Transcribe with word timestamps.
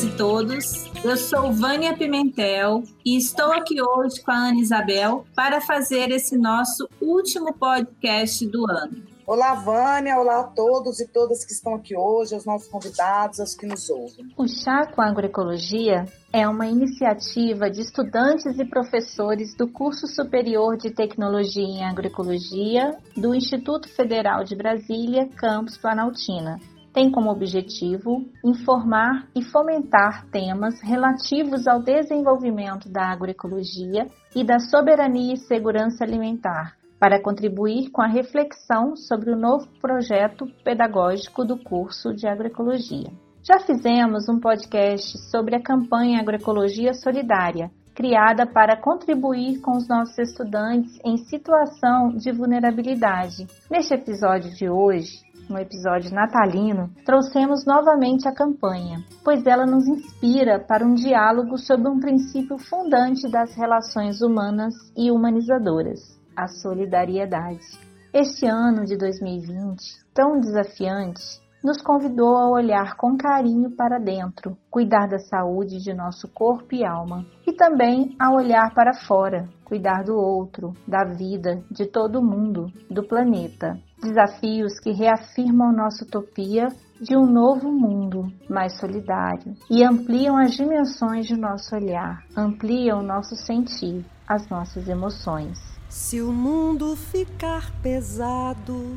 Olá 0.00 0.08
a 0.08 0.12
todas 0.12 0.14
e 0.14 0.16
todos. 0.16 1.04
Eu 1.04 1.16
sou 1.16 1.52
Vânia 1.52 1.94
Pimentel 1.94 2.82
e 3.04 3.18
estou 3.18 3.52
aqui 3.52 3.82
hoje 3.82 4.22
com 4.22 4.30
a 4.30 4.48
Ana 4.48 4.60
Isabel 4.60 5.26
para 5.34 5.60
fazer 5.60 6.10
esse 6.10 6.38
nosso 6.38 6.88
último 7.00 7.52
podcast 7.52 8.46
do 8.46 8.64
ano. 8.70 9.02
Olá, 9.26 9.54
Vânia. 9.54 10.16
Olá 10.16 10.40
a 10.40 10.44
todos 10.44 11.00
e 11.00 11.06
todas 11.06 11.44
que 11.44 11.52
estão 11.52 11.74
aqui 11.74 11.94
hoje, 11.96 12.34
aos 12.34 12.46
nossos 12.46 12.68
convidados, 12.68 13.40
aos 13.40 13.54
que 13.54 13.66
nos 13.66 13.90
ouvem. 13.90 14.26
O 14.36 14.48
Chá 14.48 14.86
com 14.86 15.02
Agroecologia 15.02 16.06
é 16.32 16.48
uma 16.48 16.66
iniciativa 16.66 17.70
de 17.70 17.82
estudantes 17.82 18.58
e 18.58 18.64
professores 18.64 19.54
do 19.54 19.68
Curso 19.68 20.06
Superior 20.06 20.76
de 20.76 20.90
Tecnologia 20.90 21.62
em 21.62 21.84
Agroecologia 21.84 22.96
do 23.16 23.34
Instituto 23.34 23.88
Federal 23.88 24.44
de 24.44 24.56
Brasília, 24.56 25.28
Campus 25.36 25.76
Planaltina 25.76 26.58
tem 26.92 27.10
como 27.10 27.30
objetivo 27.30 28.24
informar 28.44 29.28
e 29.34 29.42
fomentar 29.42 30.26
temas 30.30 30.80
relativos 30.82 31.66
ao 31.66 31.82
desenvolvimento 31.82 32.88
da 32.88 33.10
agroecologia 33.10 34.06
e 34.34 34.44
da 34.44 34.58
soberania 34.58 35.34
e 35.34 35.38
segurança 35.38 36.04
alimentar, 36.04 36.76
para 36.98 37.22
contribuir 37.22 37.90
com 37.90 38.02
a 38.02 38.06
reflexão 38.06 38.96
sobre 38.96 39.30
o 39.30 39.36
novo 39.36 39.66
projeto 39.80 40.46
pedagógico 40.64 41.44
do 41.44 41.56
curso 41.56 42.14
de 42.14 42.26
agroecologia. 42.26 43.10
Já 43.42 43.58
fizemos 43.60 44.28
um 44.28 44.38
podcast 44.38 45.18
sobre 45.30 45.56
a 45.56 45.62
campanha 45.62 46.20
Agroecologia 46.20 46.92
Solidária, 46.92 47.70
criada 47.94 48.46
para 48.46 48.76
contribuir 48.76 49.60
com 49.60 49.72
os 49.72 49.88
nossos 49.88 50.18
estudantes 50.18 50.98
em 51.04 51.16
situação 51.16 52.10
de 52.10 52.30
vulnerabilidade. 52.32 53.46
Neste 53.70 53.94
episódio 53.94 54.54
de 54.54 54.68
hoje, 54.68 55.20
no 55.50 55.58
episódio 55.58 56.14
natalino, 56.14 56.90
trouxemos 57.04 57.66
novamente 57.66 58.28
a 58.28 58.32
campanha, 58.32 59.04
pois 59.24 59.44
ela 59.44 59.66
nos 59.66 59.86
inspira 59.86 60.60
para 60.60 60.86
um 60.86 60.94
diálogo 60.94 61.58
sobre 61.58 61.88
um 61.88 61.98
princípio 61.98 62.56
fundante 62.56 63.28
das 63.28 63.54
relações 63.54 64.22
humanas 64.22 64.74
e 64.96 65.10
humanizadoras, 65.10 66.18
a 66.36 66.46
solidariedade. 66.46 67.66
Este 68.12 68.46
ano 68.46 68.84
de 68.84 68.96
2020, 68.96 69.82
tão 70.14 70.40
desafiante, 70.40 71.39
nos 71.62 71.80
convidou 71.82 72.36
a 72.36 72.48
olhar 72.48 72.96
com 72.96 73.16
carinho 73.16 73.70
para 73.70 73.98
dentro, 73.98 74.56
cuidar 74.70 75.06
da 75.06 75.18
saúde 75.18 75.78
de 75.78 75.92
nosso 75.92 76.28
corpo 76.28 76.74
e 76.74 76.84
alma, 76.84 77.26
e 77.46 77.52
também 77.52 78.16
a 78.18 78.32
olhar 78.32 78.72
para 78.74 78.94
fora, 78.94 79.48
cuidar 79.64 80.02
do 80.04 80.16
outro, 80.16 80.72
da 80.86 81.04
vida, 81.04 81.62
de 81.70 81.86
todo 81.86 82.22
mundo, 82.22 82.72
do 82.90 83.06
planeta. 83.06 83.78
Desafios 84.02 84.80
que 84.80 84.92
reafirmam 84.92 85.72
nossa 85.72 86.04
utopia 86.04 86.68
de 87.00 87.16
um 87.16 87.26
novo 87.26 87.70
mundo 87.70 88.30
mais 88.48 88.78
solidário 88.78 89.54
e 89.70 89.84
ampliam 89.84 90.36
as 90.36 90.52
dimensões 90.52 91.26
de 91.26 91.36
nosso 91.36 91.74
olhar, 91.74 92.22
ampliam 92.36 93.02
nosso 93.02 93.34
sentir, 93.36 94.04
as 94.26 94.48
nossas 94.48 94.88
emoções. 94.88 95.58
Se 95.88 96.20
o 96.20 96.32
mundo 96.32 96.94
ficar 96.94 97.72
pesado, 97.82 98.96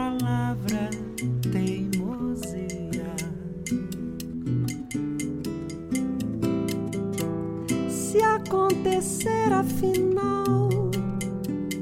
acontecer 8.81 9.53
afinal 9.53 10.69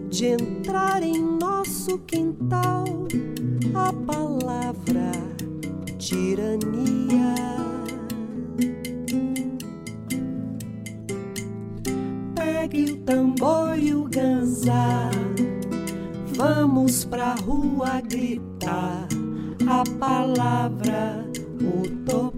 de 0.09 0.25
entrar 0.25 1.01
em 1.01 1.17
nosso 1.17 1.97
quintal 1.99 2.83
a 3.73 3.93
palavra 3.93 5.11
tirania. 5.97 7.35
Pegue 12.35 12.91
o 12.91 12.97
tambor 12.97 13.79
e 13.79 13.93
o 13.93 14.03
ganzá, 14.03 15.09
vamos 16.35 17.05
pra 17.05 17.35
rua 17.35 18.01
gritar 18.01 19.07
a 19.65 19.83
palavra 19.97 21.25
utopia. 21.61 22.28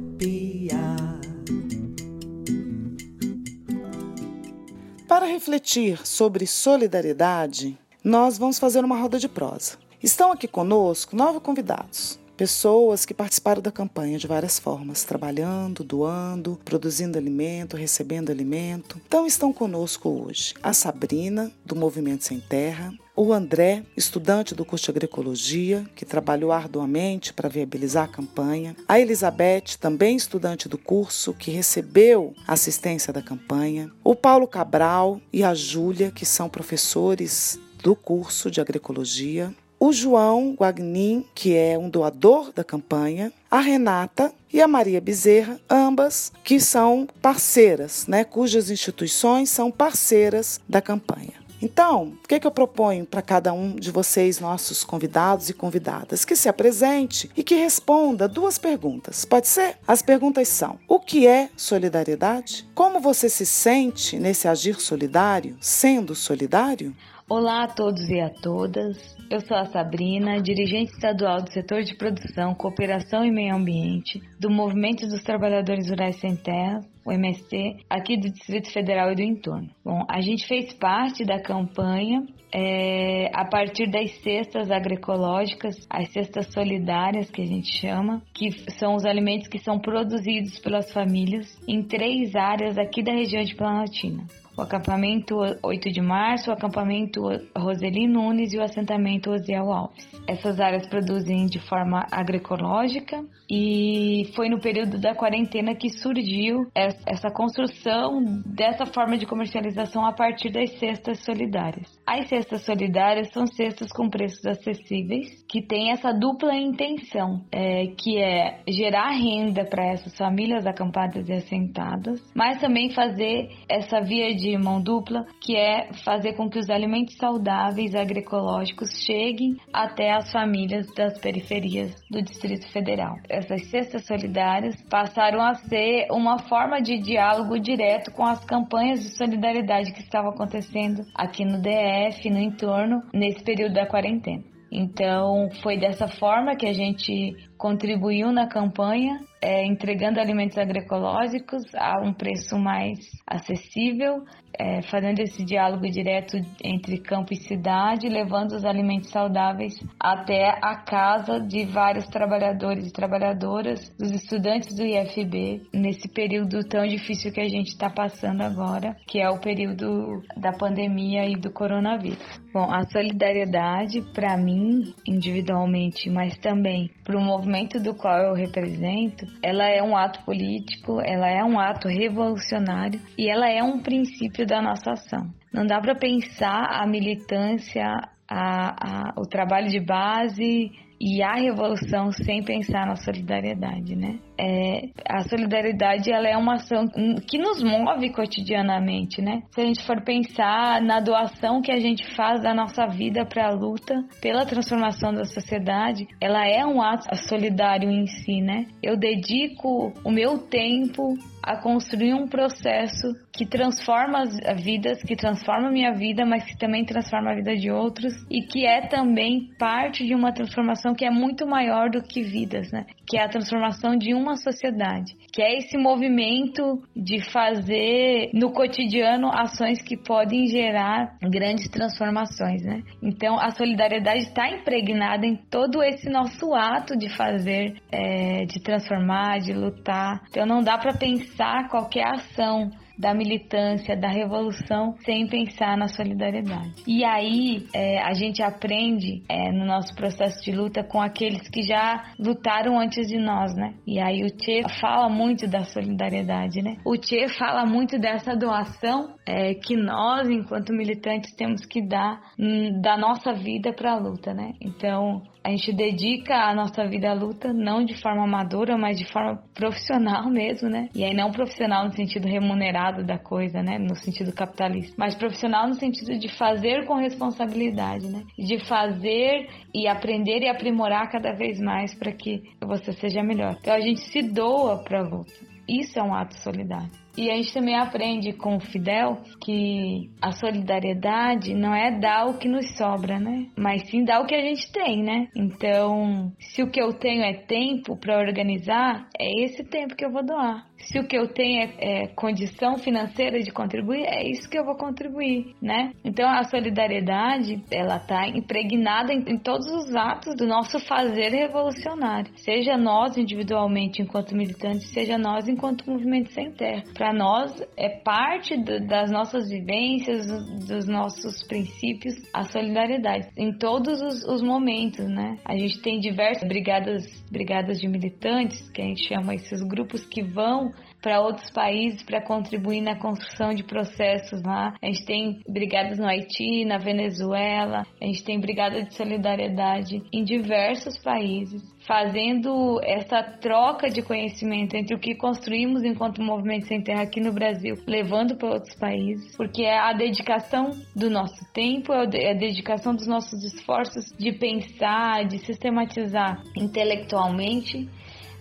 Para 5.12 5.26
refletir 5.26 6.08
sobre 6.08 6.48
solidariedade, 6.48 7.78
nós 8.02 8.38
vamos 8.38 8.58
fazer 8.58 8.82
uma 8.82 8.98
roda 8.98 9.20
de 9.20 9.28
prosa. 9.28 9.74
Estão 10.02 10.32
aqui 10.32 10.48
conosco 10.48 11.18
nove 11.18 11.42
convidados. 11.42 12.18
Pessoas 12.38 13.04
que 13.04 13.14
participaram 13.14 13.62
da 13.62 13.74
campanha 13.74 14.18
de 14.18 14.26
várias 14.26 14.58
formas, 14.58 15.04
trabalhando, 15.04 15.84
doando, 15.84 16.58
produzindo 16.64 17.18
alimento, 17.18 17.76
recebendo 17.76 18.32
alimento. 18.32 19.02
Então 19.06 19.28
estão 19.28 19.52
conosco 19.52 20.08
hoje 20.08 20.54
a 20.64 20.72
Sabrina, 20.72 21.52
do 21.66 21.76
Movimento 21.76 22.24
Sem 22.24 22.40
Terra, 22.40 22.94
o 23.24 23.34
André, 23.34 23.84
estudante 23.96 24.56
do 24.56 24.66
curso 24.66 24.86
de 24.86 24.92
agroecologia, 24.92 25.86
que 25.96 26.06
trabalhou 26.06 26.52
arduamente 26.52 27.34
para 27.34 27.48
viabilizar 27.48 28.06
a 28.06 28.12
campanha, 28.12 28.76
a 28.88 29.00
Elizabeth, 29.00 29.78
também 29.80 30.16
estudante 30.16 30.68
do 30.68 30.78
curso, 30.78 31.34
que 31.34 31.52
recebeu 31.52 32.34
assistência 32.48 33.14
da 33.14 33.22
campanha, 33.22 33.92
o 34.04 34.16
Paulo 34.16 34.48
Cabral 34.48 35.22
e 35.32 35.44
a 35.44 35.54
Júlia, 35.54 36.10
que 36.10 36.26
são 36.26 36.50
professores 36.50 37.60
do 37.84 37.96
curso 37.96 38.50
de 38.50 38.60
agroecologia, 38.60 39.54
o 39.80 39.92
João 39.92 40.54
Guagnin, 40.54 41.26
que 41.34 41.56
é 41.56 41.78
um 41.78 41.90
doador 41.90 42.52
da 42.54 42.64
campanha, 42.64 43.34
a 43.50 43.60
Renata 43.60 44.32
e 44.54 44.62
a 44.62 44.68
Maria 44.68 45.02
Bezerra, 45.02 45.60
ambas 45.70 46.32
que 46.44 46.60
são 46.60 47.08
parceiras, 47.20 48.06
né, 48.08 48.24
cujas 48.24 48.70
instituições 48.70 49.50
são 49.50 49.72
parceiras 49.72 50.60
da 50.70 50.82
campanha. 50.82 51.41
Então, 51.62 52.14
o 52.24 52.28
que, 52.28 52.40
que 52.40 52.48
eu 52.48 52.52
proponho 52.52 53.06
para 53.06 53.22
cada 53.22 53.54
um 53.54 53.76
de 53.76 53.92
vocês, 53.92 54.40
nossos 54.40 54.84
convidados 54.84 55.50
e 55.50 55.54
convidadas? 55.54 56.26
Que 56.26 56.36
se 56.36 56.50
apresente 56.50 57.30
e 57.38 57.44
que 57.44 57.56
responda 57.56 58.28
duas 58.28 58.58
perguntas. 58.58 59.26
Pode 59.26 59.48
ser? 59.48 59.78
As 59.88 60.02
perguntas 60.02 60.48
são: 60.48 60.80
o 60.88 61.00
que 61.00 61.28
é 61.28 61.50
solidariedade? 61.56 62.68
Como 62.74 63.00
você 63.00 63.30
se 63.30 63.46
sente 63.46 64.18
nesse 64.18 64.48
agir 64.48 64.80
solidário, 64.82 65.56
sendo 65.62 66.16
solidário? 66.16 66.96
Olá 67.30 67.64
a 67.64 67.68
todos 67.68 68.10
e 68.10 68.20
a 68.20 68.30
todas. 68.30 69.21
Eu 69.32 69.40
sou 69.40 69.56
a 69.56 69.64
Sabrina, 69.64 70.42
dirigente 70.42 70.92
estadual 70.92 71.42
do 71.42 71.54
setor 71.54 71.84
de 71.84 71.96
produção, 71.96 72.54
cooperação 72.54 73.24
e 73.24 73.32
meio 73.32 73.56
ambiente 73.56 74.22
do 74.38 74.50
Movimento 74.50 75.08
dos 75.08 75.24
Trabalhadores 75.24 75.90
Rurais 75.90 76.18
Sem 76.18 76.36
Terra, 76.36 76.82
o 77.06 77.14
MST, 77.14 77.78
aqui 77.90 78.18
do 78.18 78.30
Distrito 78.30 78.70
Federal 78.74 79.10
e 79.14 79.16
do 79.16 79.22
entorno. 79.22 79.70
Bom, 79.86 80.06
a 80.10 80.20
gente 80.20 80.46
fez 80.46 80.74
parte 80.74 81.24
da 81.24 81.42
campanha 81.42 82.28
é, 82.54 83.32
a 83.34 83.46
partir 83.46 83.90
das 83.90 84.12
cestas 84.22 84.70
agroecológicas, 84.70 85.78
as 85.90 86.12
cestas 86.12 86.52
solidárias 86.52 87.32
que 87.32 87.42
a 87.42 87.46
gente 87.46 87.72
chama, 87.80 88.22
que 88.34 88.52
são 88.72 88.96
os 88.96 89.06
alimentos 89.06 89.48
que 89.48 89.60
são 89.60 89.80
produzidos 89.80 90.60
pelas 90.60 90.92
famílias 90.92 91.48
em 91.66 91.82
três 91.82 92.36
áreas 92.36 92.78
aqui 92.78 93.02
da 93.02 93.14
região 93.14 93.42
de 93.44 93.56
Planaltina. 93.56 94.26
Acampamento 94.62 95.36
8 95.64 95.92
de 95.92 96.02
março, 96.02 96.50
o 96.50 96.54
acampamento 96.54 97.22
Roseli 97.58 98.08
Nunes 98.08 98.54
e 98.54 98.58
o 98.58 98.64
assentamento 98.64 99.32
Osiel 99.32 99.72
Alves. 99.72 100.08
Essas 100.28 100.60
áreas 100.60 100.88
produzem 100.88 101.46
de 101.46 101.60
forma 101.60 102.06
agroecológica 102.12 103.24
e 103.50 104.32
foi 104.36 104.50
no 104.50 104.60
período 104.60 105.00
da 105.00 105.14
quarentena 105.14 105.76
que 105.76 105.90
surgiu 105.90 106.68
essa 106.74 107.30
construção 107.32 108.22
dessa 108.46 108.86
forma 108.86 109.18
de 109.18 109.26
comercialização 109.26 110.06
a 110.06 110.14
partir 110.14 110.52
das 110.52 110.72
cestas 110.80 111.24
solidárias. 111.24 111.88
As 112.08 112.30
cestas 112.30 112.64
solidárias 112.66 113.30
são 113.34 113.46
cestas 113.48 113.92
com 113.92 114.10
preços 114.10 114.46
acessíveis 114.46 115.44
que 115.50 115.62
têm 115.62 115.92
essa 115.92 116.14
dupla 116.14 116.56
intenção, 116.56 117.42
é, 117.52 117.88
que 117.98 118.18
é 118.18 118.62
gerar 118.68 119.12
renda 119.12 119.66
para 119.66 119.86
essas 119.86 120.16
famílias 120.18 120.66
acampadas 120.66 121.28
e 121.28 121.34
assentadas, 121.34 122.22
mas 122.36 122.60
também 122.62 122.90
fazer 122.90 123.50
essa 123.68 124.00
via 124.02 124.34
de 124.36 124.51
mão 124.58 124.82
dupla, 124.82 125.26
que 125.40 125.56
é 125.56 125.92
fazer 126.04 126.34
com 126.34 126.50
que 126.50 126.60
os 126.60 126.70
alimentos 126.70 127.16
saudáveis 127.16 127.96
agroecológicos 127.96 128.90
cheguem 129.06 129.58
até 129.74 130.12
as 130.12 130.32
famílias 130.32 130.88
das 130.96 131.20
periferias 131.20 131.94
do 132.10 132.22
Distrito 132.22 132.72
Federal. 132.72 133.16
Essas 133.30 133.68
cestas 133.68 134.06
solidárias 134.06 134.82
passaram 134.90 135.42
a 135.42 135.56
ser 135.56 136.08
uma 136.12 136.40
forma 136.40 136.82
de 136.82 136.98
diálogo 136.98 137.60
direto 137.60 138.12
com 138.12 138.26
as 138.26 138.44
campanhas 138.46 139.02
de 139.02 139.16
solidariedade 139.16 139.92
que 139.94 140.02
estavam 140.02 140.32
acontecendo 140.32 141.04
aqui 141.16 141.46
no 141.46 141.62
DF, 141.62 142.30
no 142.30 142.40
entorno, 142.40 143.02
nesse 143.14 143.44
período 143.44 143.74
da 143.74 143.86
quarentena. 143.86 144.52
Então, 144.72 145.50
foi 145.62 145.78
dessa 145.78 146.08
forma 146.08 146.56
que 146.56 146.66
a 146.66 146.72
gente 146.72 147.36
contribuiu 147.58 148.32
na 148.32 148.48
campanha, 148.48 149.20
é, 149.42 149.66
entregando 149.66 150.20
alimentos 150.20 150.58
agroecológicos 150.58 151.64
a 151.76 152.00
um 152.00 152.14
preço 152.14 152.58
mais 152.58 152.98
acessível, 153.28 154.24
é, 154.62 154.82
fazendo 154.84 155.20
esse 155.20 155.44
diálogo 155.44 155.90
direto 155.90 156.38
entre 156.64 157.00
campo 157.00 157.34
e 157.34 157.36
cidade, 157.36 158.08
levando 158.08 158.52
os 158.52 158.64
alimentos 158.64 159.10
saudáveis 159.10 159.74
até 160.00 160.50
a 160.62 160.76
casa 160.76 161.40
de 161.40 161.66
vários 161.66 162.06
trabalhadores 162.08 162.88
e 162.88 162.94
trabalhadoras, 162.94 163.90
dos 163.98 164.12
estudantes 164.12 164.76
do 164.76 164.84
IFB, 164.84 165.64
nesse 165.74 166.08
período 166.08 166.64
tão 166.68 166.86
difícil 166.86 167.32
que 167.32 167.42
a 167.42 167.50
gente 167.50 167.70
está 167.70 167.90
passando 167.90 168.42
agora, 168.42 168.96
que 169.08 169.20
é 169.20 169.28
o 169.30 169.40
período 169.40 170.22
da 170.38 170.52
pandemia 170.52 171.26
e 171.26 171.36
do 171.36 171.52
coronavírus. 171.52 172.40
Bom, 172.54 172.70
a 172.72 172.84
solidariedade, 172.84 174.02
para 174.14 174.38
mim, 174.38 174.94
individualmente, 175.08 176.10
mas 176.10 176.38
também 176.38 176.92
para 177.04 177.18
o 177.18 177.22
movimento 177.22 177.80
do 177.80 177.96
qual 177.96 178.18
eu 178.20 178.34
represento, 178.34 179.26
ela 179.42 179.66
é 179.70 179.82
um 179.82 179.96
ato 179.96 180.24
político, 180.24 181.02
ela 181.02 181.28
é 181.30 181.44
um 181.44 181.60
ato 181.60 181.88
revolucionário 181.88 183.00
e 183.18 183.30
ela 183.30 183.50
é 183.50 183.64
um 183.64 183.80
princípio 183.80 184.46
da 184.52 184.62
nossa 184.62 184.92
ação. 184.92 185.34
Não 185.54 185.66
dá 185.66 185.80
para 185.80 185.96
pensar 185.96 186.82
a 186.82 186.86
militância, 186.86 187.86
a, 188.30 189.10
a, 189.10 189.14
o 189.18 189.26
trabalho 189.26 189.70
de 189.70 189.80
base 189.80 190.72
e 191.00 191.24
a 191.24 191.36
revolução 191.36 192.12
sem 192.12 192.44
pensar 192.44 192.86
na 192.86 192.98
solidariedade, 192.98 193.96
né? 193.96 194.20
É, 194.44 194.90
a 195.08 195.22
solidariedade 195.22 196.12
ela 196.12 196.28
é 196.28 196.36
uma 196.36 196.56
ação 196.56 196.88
que 197.30 197.38
nos 197.38 197.62
move 197.62 198.10
cotidianamente, 198.10 199.22
né? 199.22 199.44
Se 199.52 199.62
a 199.62 199.66
gente 199.66 199.86
for 199.86 200.02
pensar 200.02 200.82
na 200.82 201.00
doação 201.00 201.62
que 201.62 201.72
a 201.72 201.80
gente 201.80 202.16
faz 202.16 202.42
da 202.42 202.52
nossa 202.52 202.88
vida 202.88 203.24
para 203.24 203.50
a 203.50 203.52
luta 203.52 203.94
pela 204.20 204.44
transformação 204.44 205.14
da 205.14 205.26
sociedade, 205.26 206.08
ela 206.20 206.48
é 206.48 206.66
um 206.66 206.82
ato 206.82 207.08
solidário 207.28 207.92
em 207.92 208.08
si, 208.08 208.42
né? 208.42 208.66
Eu 208.82 208.98
dedico 208.98 209.94
o 210.04 210.10
meu 210.10 210.40
tempo 210.40 211.16
a 211.44 211.58
construir 211.58 212.14
um 212.14 212.28
processo 212.28 213.14
que 213.32 213.46
transforma 213.46 214.22
as 214.22 214.64
vidas, 214.64 215.02
que 215.02 215.16
transforma 215.16 215.68
a 215.68 215.72
minha 215.72 215.92
vida, 215.92 216.26
mas 216.26 216.46
que 216.46 216.58
também 216.58 216.86
transforma 216.86 217.32
a 217.32 217.36
vida 217.36 217.56
de 217.56 217.72
outros 217.72 218.14
e 218.30 218.42
que 218.42 218.66
é 218.66 218.88
também 218.88 219.50
parte 219.58 220.06
de 220.06 220.14
uma 220.14 220.32
transformação 220.32 220.94
que 220.94 221.06
é 221.06 221.10
muito 221.10 221.48
maior 221.48 221.90
do 221.90 222.02
que 222.02 222.22
vidas, 222.22 222.72
né? 222.72 222.86
Que 223.12 223.18
é 223.18 223.26
a 223.26 223.30
transformação 223.30 223.98
de 223.98 224.14
uma 224.14 224.38
sociedade, 224.38 225.14
que 225.34 225.42
é 225.42 225.58
esse 225.58 225.78
movimento 225.78 226.82
de 226.96 227.22
fazer 227.32 228.30
no 228.34 228.54
cotidiano 228.54 229.30
ações 229.30 229.82
que 229.82 229.98
podem 229.98 230.48
gerar 230.48 231.18
grandes 231.22 231.70
transformações, 231.70 232.64
né? 232.64 232.82
Então 233.04 233.38
a 233.38 233.52
solidariedade 233.52 234.20
está 234.20 234.50
impregnada 234.50 235.26
em 235.26 235.36
todo 235.36 235.84
esse 235.84 236.10
nosso 236.10 236.54
ato 236.54 236.98
de 236.98 237.10
fazer, 237.10 237.76
é, 237.92 238.46
de 238.46 238.62
transformar, 238.64 239.40
de 239.40 239.52
lutar. 239.52 240.22
Então 240.30 240.46
não 240.46 240.64
dá 240.64 240.78
para 240.78 240.94
pensar 240.94 241.42
pensar 241.42 241.68
qualquer 241.70 242.08
ação 242.08 242.70
da 243.02 243.16
militância, 243.16 243.98
da 243.98 244.08
revolução, 244.08 244.94
sem 245.04 245.28
pensar 245.28 245.76
na 245.76 245.88
solidariedade. 245.88 246.84
E 246.88 247.04
aí 247.04 247.66
é, 247.74 248.00
a 248.00 248.14
gente 248.14 248.44
aprende 248.44 249.24
é, 249.28 249.52
no 249.52 249.66
nosso 249.66 249.96
processo 249.96 250.44
de 250.44 250.52
luta 250.52 250.84
com 250.84 251.02
aqueles 251.02 251.50
que 251.50 251.64
já 251.64 252.14
lutaram 252.20 252.80
antes 252.80 253.08
de 253.08 253.18
nós, 253.18 253.56
né? 253.56 253.74
E 253.88 254.00
aí 254.00 254.24
o 254.24 254.30
Che 254.30 254.62
fala 254.80 255.10
muito 255.10 255.48
da 255.48 255.64
solidariedade, 255.64 256.62
né? 256.62 256.78
O 256.86 256.96
Che 256.96 257.28
fala 257.40 257.66
muito 257.66 257.98
dessa 257.98 258.36
doação 258.36 259.16
é, 259.26 259.56
que 259.56 259.76
nós, 259.76 260.30
enquanto 260.30 260.72
militantes, 260.72 261.34
temos 261.36 261.66
que 261.66 261.82
dar 261.82 262.22
hum, 262.38 262.80
da 262.82 262.96
nossa 262.98 263.34
vida 263.34 263.74
para 263.74 263.94
a 263.94 263.98
luta, 263.98 264.32
né? 264.32 264.54
Então 264.62 265.24
a 265.44 265.50
gente 265.50 265.74
dedica 265.74 266.36
a 266.36 266.54
nossa 266.54 266.86
vida 266.88 267.10
à 267.10 267.14
luta, 267.14 267.52
não 267.52 267.84
de 267.84 268.00
forma 268.00 268.24
amadora, 268.24 268.78
mas 268.78 268.98
de 268.98 269.06
forma 269.06 269.42
profissional 269.54 270.30
mesmo, 270.30 270.70
né? 270.70 270.90
E 270.94 271.04
aí 271.04 271.14
não 271.14 271.32
profissional 271.32 271.86
no 271.86 271.94
sentido 271.94 272.28
remunerado 272.28 273.04
da 273.04 273.18
coisa, 273.18 273.62
né? 273.64 273.80
No 273.80 273.96
sentido 273.96 274.32
capitalista, 274.32 274.94
mas 274.98 275.16
profissional 275.16 275.68
no 275.68 275.76
sentido 275.76 276.18
de 276.18 276.30
fazer 276.38 276.86
com 276.86 276.96
responsabilidade, 276.96 278.08
né? 278.08 278.24
De 278.38 278.60
fazer 278.66 279.50
e 279.74 279.88
aprender 279.88 280.42
e 280.42 280.50
aprimorar 280.50 281.10
cada 281.12 281.34
vez 281.34 281.60
mais 281.60 281.94
para 281.96 282.12
que 282.12 282.44
você 282.62 282.92
seja 282.94 283.24
melhor. 283.24 283.58
Então 283.60 283.74
a 283.74 283.82
gente 283.82 284.02
se 284.02 284.22
doa 284.22 284.84
para 284.84 285.00
a 285.00 285.04
luta. 285.04 285.32
Isso 285.68 285.98
é 285.98 286.04
um 286.04 286.14
ato 286.14 286.36
solidário. 286.40 286.90
E 287.18 287.30
a 287.30 287.36
gente 287.36 287.54
também 287.54 287.76
aprende 287.76 288.34
com 288.34 288.56
o 288.56 288.60
Fidel 288.60 289.22
que 289.44 290.10
a 290.22 290.32
solidariedade 290.32 291.54
não 291.54 291.74
é 291.76 292.00
dar 292.00 292.28
o 292.28 292.38
que 292.38 292.48
nos 292.48 292.78
sobra, 292.78 293.20
né? 293.20 293.48
Mas 293.58 293.90
sim 293.90 294.04
dar 294.04 294.22
o 294.22 294.26
que 294.26 294.36
a 294.36 294.42
gente 294.42 294.72
tem, 294.72 295.04
né? 295.04 295.28
Então, 295.36 296.32
se 296.40 296.64
o 296.64 296.70
que 296.70 296.82
eu 296.82 296.94
tenho 296.94 297.24
é 297.24 297.34
tempo 297.34 297.98
para 297.98 298.20
organizar, 298.20 299.08
é 299.20 299.44
esse 299.44 299.64
tempo 299.64 299.96
que 299.96 300.06
eu 300.06 300.12
vou 300.12 300.24
doar. 300.24 300.66
Se 300.78 301.00
o 301.00 301.08
que 301.08 301.16
eu 301.16 301.28
tenho 301.28 301.62
é, 301.62 301.74
é, 301.80 302.08
condição 302.08 302.78
financeira 302.78 303.40
de 303.40 303.52
contribuir, 303.52 304.04
é 304.04 304.28
isso 304.28 304.50
que 304.50 304.58
eu 304.58 304.66
vou 304.66 304.76
contribuir, 304.76 305.54
né? 305.62 305.92
Então 306.04 306.28
a 306.28 306.44
solidariedade, 306.44 307.62
ela 307.72 308.00
tá 308.00 308.28
impregnada 308.28 309.14
em, 309.14 309.20
em 309.28 309.38
todos 309.38 309.68
os 309.68 309.96
atos 309.96 310.36
do 310.36 310.48
nosso 310.48 310.80
fazer 310.80 311.30
revolucionário. 311.30 312.32
Seja 312.38 312.78
nós 312.78 313.16
individualmente 313.16 314.02
enquanto 314.02 314.36
militantes, 314.36 314.90
seja 314.92 315.18
nós 315.18 315.48
enquanto 315.48 315.90
movimento 315.90 316.32
sem 316.32 316.52
terra 316.52 316.84
para 317.02 317.14
nós 317.14 317.52
é 317.76 317.90
parte 317.90 318.56
do, 318.56 318.86
das 318.86 319.10
nossas 319.10 319.50
vivências, 319.50 320.28
dos 320.68 320.86
nossos 320.86 321.42
princípios, 321.48 322.14
a 322.32 322.44
solidariedade 322.44 323.28
em 323.36 323.58
todos 323.58 324.00
os, 324.00 324.24
os, 324.24 324.44
momentos, 324.44 325.08
né? 325.08 325.40
A 325.44 325.58
gente 325.58 325.82
tem 325.82 326.00
diversas 326.00 326.48
brigadas, 326.48 327.04
brigadas 327.32 327.80
de 327.80 327.88
militantes, 327.88 328.70
que 328.70 328.84
a 328.84 328.86
gente 328.86 329.08
chama 329.08 329.34
esses 329.34 329.64
grupos 329.64 330.06
que 330.06 330.22
vão 330.22 330.72
para 331.02 331.20
outros 331.20 331.50
países 331.50 332.04
para 332.04 332.22
contribuir 332.22 332.82
na 332.82 332.96
construção 332.96 333.52
de 333.52 333.64
processos 333.64 334.40
lá. 334.44 334.76
A 334.80 334.86
gente 334.86 335.04
tem 335.04 335.42
brigadas 335.50 335.98
no 335.98 336.06
Haiti, 336.06 336.66
na 336.66 336.78
Venezuela, 336.78 337.84
a 338.00 338.06
gente 338.06 338.24
tem 338.24 338.40
brigada 338.40 338.84
de 338.84 338.94
solidariedade 338.94 340.04
em 340.14 340.24
diversos 340.24 341.00
países, 341.00 341.64
fazendo 341.88 342.80
essa 342.84 343.24
troca 343.24 343.90
de 343.90 344.02
conhecimento 344.02 344.76
entre 344.76 344.96
o 344.96 345.00
que 345.00 345.16
construímos 345.16 345.84
enquanto 345.84 346.22
movimento 346.22 346.68
sem 346.68 346.82
terra 346.82 347.04
aqui 347.04 347.20
no 347.20 347.34
Brasil, 347.34 347.76
levando 347.88 348.36
para 348.36 348.50
outros 348.50 348.76
países, 348.76 349.36
porque 349.36 349.64
é 349.64 349.80
a 349.80 349.94
dedicação 349.94 350.72
do 350.96 351.10
nosso 351.10 351.44
tempo, 351.54 351.92
é 351.94 352.32
a 352.32 352.34
dedicação 352.34 352.96
dos 352.96 353.08
nossos 353.08 353.44
esforços 353.44 354.06
de 354.18 354.32
pensar, 354.32 355.26
de 355.26 355.40
sistematizar 355.40 356.42
intelectualmente, 356.56 357.90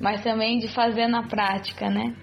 mas 0.00 0.22
também 0.22 0.58
de 0.58 0.68
fazer 0.68 1.06
na 1.06 1.26
prática, 1.26 1.88
né? 1.88 2.14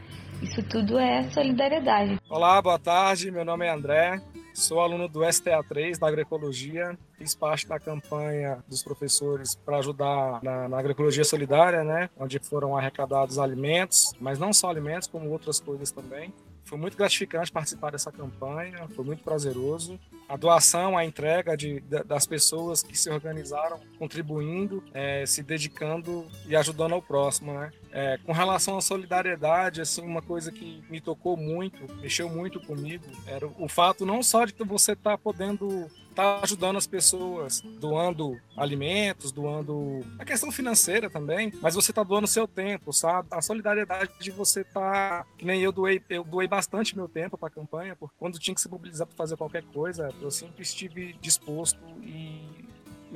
Isso 0.42 0.62
tudo 0.64 1.00
é 1.00 1.24
solidariedade. 1.32 2.18
Olá, 2.30 2.62
boa 2.62 2.78
tarde. 2.78 3.32
Meu 3.32 3.44
nome 3.44 3.66
é 3.66 3.72
André. 3.72 4.22
Sou 4.58 4.80
aluno 4.80 5.08
do 5.08 5.20
STA3 5.20 6.00
da 6.00 6.08
agroecologia. 6.08 6.98
Fiz 7.16 7.36
parte 7.36 7.68
da 7.68 7.80
campanha 7.80 8.58
dos 8.68 8.82
professores 8.82 9.54
para 9.54 9.78
ajudar 9.78 10.42
na, 10.42 10.68
na, 10.68 10.80
agroecologia 10.80 11.24
solidária, 11.24 11.84
né? 11.84 12.10
Onde 12.18 12.40
foram 12.40 12.76
arrecadados 12.76 13.38
alimentos, 13.38 14.14
mas 14.20 14.40
não 14.40 14.52
só 14.52 14.72
alimentos, 14.72 15.08
como 15.08 15.30
outras 15.30 15.60
coisas 15.60 15.92
também. 15.92 16.34
foi 16.64 16.76
muito 16.76 16.98
gratificante 16.98 17.52
participar 17.52 17.92
dessa 17.92 18.12
campanha, 18.12 18.88
foi 18.96 19.06
muito 19.06 19.24
prazeroso. 19.24 20.00
A 20.28 20.36
doação, 20.36 20.98
a 20.98 21.06
entrega 21.06 21.56
de, 21.56 21.80
das 21.80 22.26
pessoas 22.26 22.84
que 22.84 22.98
se 22.98 23.10
organizaram, 23.10 23.80
contribuindo, 23.98 24.84
é, 24.94 25.26
se 25.26 25.42
dedicando 25.42 26.26
e 26.48 26.56
ajudando 26.56 26.94
ao 26.94 27.02
próximo, 27.02 27.54
né? 27.54 27.72
É, 27.92 28.18
com 28.26 28.32
relação 28.32 28.78
à 28.78 28.82
solidariedade, 28.82 29.82
assim, 29.82 30.02
uma 30.02 30.22
coisa 30.22 30.52
que 30.52 30.84
me 30.90 31.00
tocou 31.00 31.38
muito, 31.38 31.92
mexeu 31.96 32.30
muito 32.30 32.60
comigo, 32.60 33.06
era 33.26 33.48
o 33.48 33.68
fato 33.68 34.06
não 34.06 34.22
só 34.22 34.46
de 34.46 34.54
você 34.66 34.96
tá 34.96 35.18
podendo 35.18 35.90
tá 36.18 36.40
ajudando 36.42 36.78
as 36.78 36.88
pessoas, 36.88 37.62
doando 37.62 38.42
alimentos, 38.56 39.32
doando 39.32 40.04
a 40.18 40.26
questão 40.26 40.52
financeira 40.52 41.12
também, 41.12 41.54
mas 41.62 41.76
você 41.76 41.94
tá 41.94 42.02
doando 42.02 42.26
seu 42.26 42.48
tempo, 42.48 42.92
sabe? 42.92 43.28
A 43.30 43.40
solidariedade 43.40 44.10
de 44.20 44.32
você 44.32 44.64
tá, 44.64 45.24
que 45.38 45.46
nem 45.46 45.62
eu 45.62 45.72
doei, 45.72 46.02
eu 46.10 46.24
doei 46.24 46.48
bastante 46.48 46.96
meu 46.96 47.08
tempo 47.08 47.38
para 47.38 47.50
a 47.50 47.52
campanha, 47.52 47.96
porque 47.96 48.16
quando 48.18 48.40
tinha 48.40 48.56
que 48.56 48.62
se 48.62 48.68
mobilizar 48.68 49.06
para 49.06 49.16
fazer 49.16 49.38
qualquer 49.38 49.62
coisa, 49.66 50.10
eu 50.22 50.32
sempre 50.32 50.64
estive 50.64 51.14
disposto 51.22 51.80
e 52.04 52.57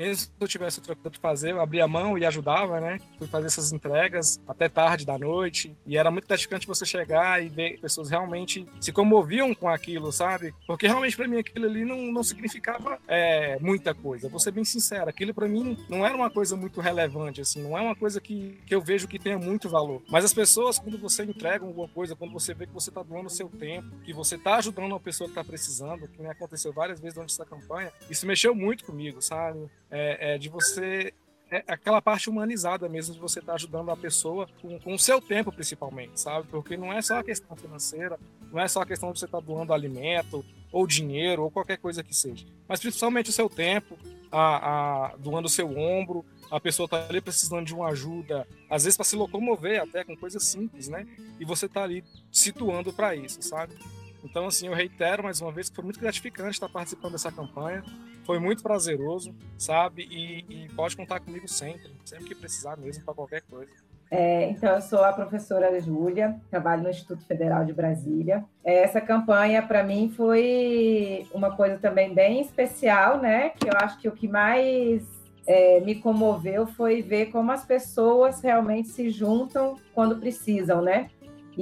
mesmo 0.01 0.25
se 0.25 0.31
eu 0.39 0.47
tivesse 0.47 0.79
outra 0.79 0.95
coisa 0.95 1.09
para 1.11 1.19
fazer, 1.19 1.51
eu 1.51 1.61
abria 1.61 1.83
a 1.83 1.87
mão 1.87 2.17
e 2.17 2.25
ajudava, 2.25 2.79
né? 2.79 2.99
Fui 3.17 3.27
fazer 3.27 3.47
essas 3.47 3.71
entregas 3.71 4.39
até 4.47 4.67
tarde 4.67 5.05
da 5.05 5.17
noite. 5.17 5.75
E 5.85 5.97
era 5.97 6.09
muito 6.09 6.27
gratificante 6.27 6.67
você 6.67 6.85
chegar 6.85 7.43
e 7.43 7.49
ver 7.49 7.79
pessoas 7.79 8.09
realmente 8.09 8.67
se 8.79 8.91
comoviam 8.91 9.53
com 9.53 9.69
aquilo, 9.69 10.11
sabe? 10.11 10.53
Porque 10.65 10.87
realmente 10.87 11.15
para 11.15 11.27
mim 11.27 11.37
aquilo 11.37 11.65
ali 11.65 11.85
não, 11.85 12.11
não 12.11 12.23
significava 12.23 12.99
é, 13.07 13.59
muita 13.59 13.93
coisa. 13.93 14.27
Vou 14.27 14.39
ser 14.39 14.51
bem 14.51 14.63
sincero, 14.63 15.09
aquilo 15.09 15.33
para 15.33 15.47
mim 15.47 15.77
não 15.87 16.05
era 16.05 16.15
uma 16.15 16.29
coisa 16.29 16.55
muito 16.55 16.81
relevante, 16.81 17.41
assim, 17.41 17.61
não 17.61 17.77
é 17.77 17.81
uma 17.81 17.95
coisa 17.95 18.19
que, 18.19 18.59
que 18.65 18.73
eu 18.73 18.81
vejo 18.81 19.07
que 19.07 19.19
tenha 19.19 19.37
muito 19.37 19.69
valor. 19.69 20.01
Mas 20.09 20.25
as 20.25 20.33
pessoas, 20.33 20.79
quando 20.79 20.97
você 20.97 21.23
entrega 21.23 21.65
alguma 21.65 21.87
coisa, 21.87 22.15
quando 22.15 22.31
você 22.31 22.53
vê 22.53 22.65
que 22.65 22.73
você 22.73 22.89
está 22.89 23.03
doando 23.03 23.27
o 23.27 23.29
seu 23.29 23.49
tempo, 23.49 23.89
que 24.03 24.13
você 24.13 24.35
está 24.35 24.55
ajudando 24.55 24.87
uma 24.91 24.99
pessoa 24.99 25.27
que 25.27 25.31
está 25.31 25.43
precisando, 25.43 26.07
que 26.07 26.25
aconteceu 26.25 26.73
várias 26.73 26.99
vezes 26.99 27.13
durante 27.13 27.33
essa 27.33 27.45
campanha, 27.45 27.91
isso 28.09 28.25
mexeu 28.25 28.55
muito 28.55 28.83
comigo, 28.85 29.21
sabe? 29.21 29.69
É, 29.91 30.35
é 30.35 30.37
de 30.37 30.49
você 30.49 31.13
é 31.51 31.63
aquela 31.67 32.01
parte 32.01 32.29
humanizada 32.29 32.87
mesmo 32.87 33.13
de 33.13 33.19
você 33.19 33.39
estar 33.39 33.51
tá 33.51 33.55
ajudando 33.55 33.91
a 33.91 33.97
pessoa 33.97 34.47
com, 34.61 34.79
com, 34.79 34.93
o 34.93 34.99
seu 34.99 35.19
tempo, 35.19 35.51
principalmente, 35.51 36.17
sabe? 36.17 36.47
Porque 36.47 36.77
não 36.77 36.93
é 36.93 37.01
só 37.01 37.19
a 37.19 37.23
questão 37.23 37.57
financeira, 37.57 38.17
não 38.53 38.59
é 38.59 38.69
só 38.69 38.81
a 38.81 38.85
questão 38.85 39.11
de 39.11 39.19
você 39.19 39.25
estar 39.25 39.39
tá 39.39 39.45
doando 39.45 39.73
alimento, 39.73 40.45
ou 40.71 40.87
dinheiro, 40.87 41.43
ou 41.43 41.51
qualquer 41.51 41.77
coisa 41.77 42.01
que 42.01 42.15
seja, 42.15 42.45
mas 42.69 42.79
principalmente 42.79 43.29
o 43.29 43.33
seu 43.33 43.49
tempo, 43.49 43.97
a, 44.31 45.09
a 45.11 45.15
doando 45.17 45.47
o 45.47 45.49
seu 45.49 45.77
ombro, 45.77 46.25
a 46.49 46.59
pessoa 46.59 46.85
está 46.85 47.05
ali 47.09 47.19
precisando 47.19 47.65
de 47.65 47.73
uma 47.73 47.89
ajuda, 47.89 48.47
às 48.69 48.85
vezes 48.85 48.95
para 48.95 49.03
se 49.03 49.17
locomover 49.17 49.81
até 49.81 50.05
com 50.05 50.15
coisas 50.15 50.43
simples, 50.45 50.87
né? 50.87 51.05
E 51.37 51.43
você 51.43 51.65
está 51.65 51.83
ali 51.83 52.03
situando 52.31 52.93
para 52.93 53.13
isso, 53.13 53.41
sabe? 53.41 53.75
Então, 54.23 54.45
assim, 54.45 54.67
eu 54.67 54.73
reitero 54.73 55.23
mais 55.23 55.41
uma 55.41 55.51
vez 55.51 55.69
que 55.69 55.75
foi 55.75 55.83
muito 55.83 55.99
gratificante 55.99 56.51
estar 56.51 56.69
participando 56.69 57.13
dessa 57.13 57.31
campanha. 57.31 57.83
Foi 58.25 58.39
muito 58.39 58.61
prazeroso, 58.61 59.33
sabe? 59.57 60.07
E, 60.09 60.45
e 60.49 60.69
pode 60.69 60.95
contar 60.95 61.19
comigo 61.19 61.47
sempre, 61.47 61.91
sempre 62.05 62.25
que 62.25 62.35
precisar 62.35 62.77
mesmo, 62.77 63.03
para 63.03 63.13
qualquer 63.13 63.41
coisa. 63.41 63.71
É, 64.11 64.49
então, 64.49 64.75
eu 64.75 64.81
sou 64.81 65.03
a 65.03 65.13
professora 65.13 65.79
Júlia, 65.79 66.35
trabalho 66.49 66.83
no 66.83 66.89
Instituto 66.89 67.25
Federal 67.25 67.63
de 67.63 67.71
Brasília. 67.71 68.43
É, 68.63 68.83
essa 68.83 68.99
campanha, 68.99 69.61
para 69.61 69.83
mim, 69.83 70.13
foi 70.15 71.25
uma 71.33 71.55
coisa 71.55 71.77
também 71.77 72.13
bem 72.13 72.41
especial, 72.41 73.19
né? 73.19 73.51
Que 73.51 73.69
eu 73.69 73.73
acho 73.77 73.97
que 73.99 74.09
o 74.09 74.11
que 74.11 74.27
mais 74.27 75.01
é, 75.47 75.79
me 75.79 75.95
comoveu 75.95 76.67
foi 76.67 77.01
ver 77.01 77.27
como 77.27 77.51
as 77.51 77.65
pessoas 77.65 78.41
realmente 78.41 78.89
se 78.89 79.09
juntam 79.09 79.77
quando 79.93 80.17
precisam, 80.17 80.81
né? 80.81 81.09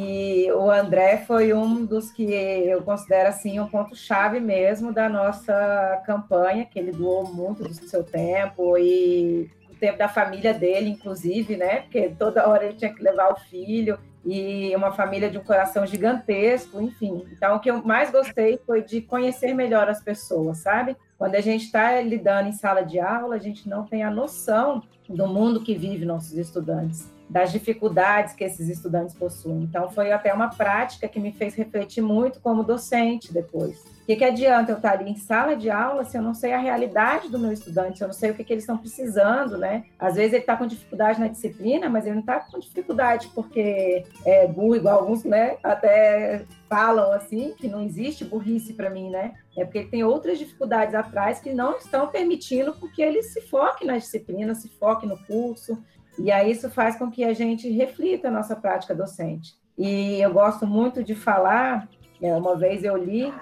E 0.02 0.50
o 0.54 0.72
André 0.72 1.26
foi 1.28 1.54
um 1.54 1.84
dos 1.86 2.10
que 2.10 2.24
eu 2.24 2.82
considero 2.84 3.28
assim 3.28 3.60
um 3.60 3.68
ponto 3.68 3.94
chave 3.98 4.40
mesmo 4.40 4.94
da 4.94 5.10
nossa 5.10 6.02
campanha, 6.06 6.64
que 6.64 6.80
ele 6.80 6.94
doou 6.94 7.26
muito 7.34 7.64
do 7.64 7.74
seu 7.74 8.02
tempo 8.02 8.78
e 8.78 9.52
o 9.70 9.76
tempo 9.76 9.98
da 9.98 10.08
família 10.08 10.54
dele, 10.54 10.90
inclusive, 10.92 11.58
né? 11.58 11.82
Porque 11.82 12.16
toda 12.18 12.48
hora 12.48 12.64
ele 12.64 12.76
tinha 12.76 12.94
que 12.94 13.04
levar 13.04 13.34
o 13.34 13.36
filho 13.42 14.00
e 14.26 14.74
uma 14.74 14.94
família 14.94 15.30
de 15.30 15.38
um 15.38 15.44
coração 15.44 15.86
gigantesco, 15.86 16.82
enfim. 16.82 17.26
Então, 17.34 17.58
o 17.58 17.60
que 17.60 17.70
eu 17.70 17.84
mais 17.84 18.10
gostei 18.10 18.58
foi 18.66 18.82
de 18.82 19.02
conhecer 19.02 19.54
melhor 19.54 19.90
as 19.90 20.02
pessoas, 20.02 20.60
sabe? 20.60 20.96
Quando 21.18 21.36
a 21.36 21.42
gente 21.42 21.66
está 21.66 22.00
lidando 22.00 22.48
em 22.48 22.54
sala 22.54 22.84
de 22.84 23.02
aula, 23.02 23.36
a 23.36 23.40
gente 23.40 23.68
não 23.68 23.86
tem 23.86 24.02
a 24.02 24.10
noção 24.10 24.82
do 25.10 25.28
mundo 25.28 25.62
que 25.62 25.76
vive 25.76 26.06
nossos 26.06 26.38
estudantes 26.38 27.19
das 27.30 27.52
dificuldades 27.52 28.34
que 28.34 28.44
esses 28.44 28.68
estudantes 28.68 29.14
possuem. 29.14 29.62
Então, 29.64 29.90
foi 29.90 30.12
até 30.12 30.34
uma 30.34 30.50
prática 30.50 31.08
que 31.08 31.20
me 31.20 31.32
fez 31.32 31.54
refletir 31.54 32.02
muito 32.02 32.40
como 32.40 32.64
docente 32.64 33.32
depois. 33.32 33.78
O 34.02 34.06
que, 34.10 34.16
que 34.16 34.24
adianta 34.26 34.72
eu 34.72 34.78
estar 34.78 34.94
ali 34.94 35.12
em 35.12 35.16
sala 35.16 35.56
de 35.56 35.70
aula 35.70 36.04
se 36.04 36.18
eu 36.18 36.22
não 36.24 36.34
sei 36.34 36.52
a 36.52 36.58
realidade 36.58 37.30
do 37.30 37.38
meu 37.38 37.52
estudante, 37.52 38.00
se 38.00 38.04
eu 38.04 38.08
não 38.08 38.14
sei 38.14 38.32
o 38.32 38.34
que, 38.34 38.44
que 38.44 38.52
eles 38.52 38.64
estão 38.64 38.76
precisando, 38.76 39.56
né? 39.56 39.84
Às 40.00 40.16
vezes 40.16 40.34
ele 40.34 40.42
está 40.42 40.58
com 40.58 40.66
dificuldade 40.66 41.20
na 41.20 41.28
disciplina, 41.28 41.88
mas 41.88 42.06
ele 42.06 42.16
não 42.16 42.22
está 42.22 42.40
com 42.40 42.58
dificuldade 42.58 43.30
porque 43.36 44.04
é 44.26 44.48
burro, 44.48 44.76
igual 44.76 45.02
alguns, 45.02 45.24
né? 45.24 45.58
Até 45.62 46.44
falam 46.68 47.12
assim, 47.12 47.54
que 47.56 47.68
não 47.68 47.84
existe 47.84 48.26
burrice 48.26 48.74
para 48.74 48.90
mim, 48.90 49.12
né? 49.12 49.36
É 49.56 49.64
porque 49.64 49.78
ele 49.78 49.90
tem 49.90 50.04
outras 50.04 50.40
dificuldades 50.40 50.96
atrás 50.96 51.40
que 51.40 51.54
não 51.54 51.78
estão 51.78 52.08
permitindo 52.08 52.74
que 53.00 53.04
ele 53.04 53.22
se 53.22 53.42
foque 53.42 53.86
na 53.86 53.98
disciplina, 53.98 54.56
se 54.56 54.68
foque 54.70 55.06
no 55.06 55.18
curso, 55.26 55.78
e 56.18 56.32
aí 56.32 56.52
isso 56.52 56.70
faz 56.70 56.98
com 56.98 57.10
que 57.10 57.24
a 57.24 57.34
gente 57.34 57.70
reflita 57.70 58.28
a 58.28 58.32
nossa 58.32 58.56
prática 58.56 58.96
docente. 58.96 59.54
E 59.78 60.20
eu 60.22 60.34
gosto 60.34 60.68
muito 60.68 61.04
de 61.04 61.16
falar, 61.16 61.88
é, 62.22 62.36
uma 62.36 62.56
vez 62.58 62.84
eu 62.84 62.98
li 62.98 63.34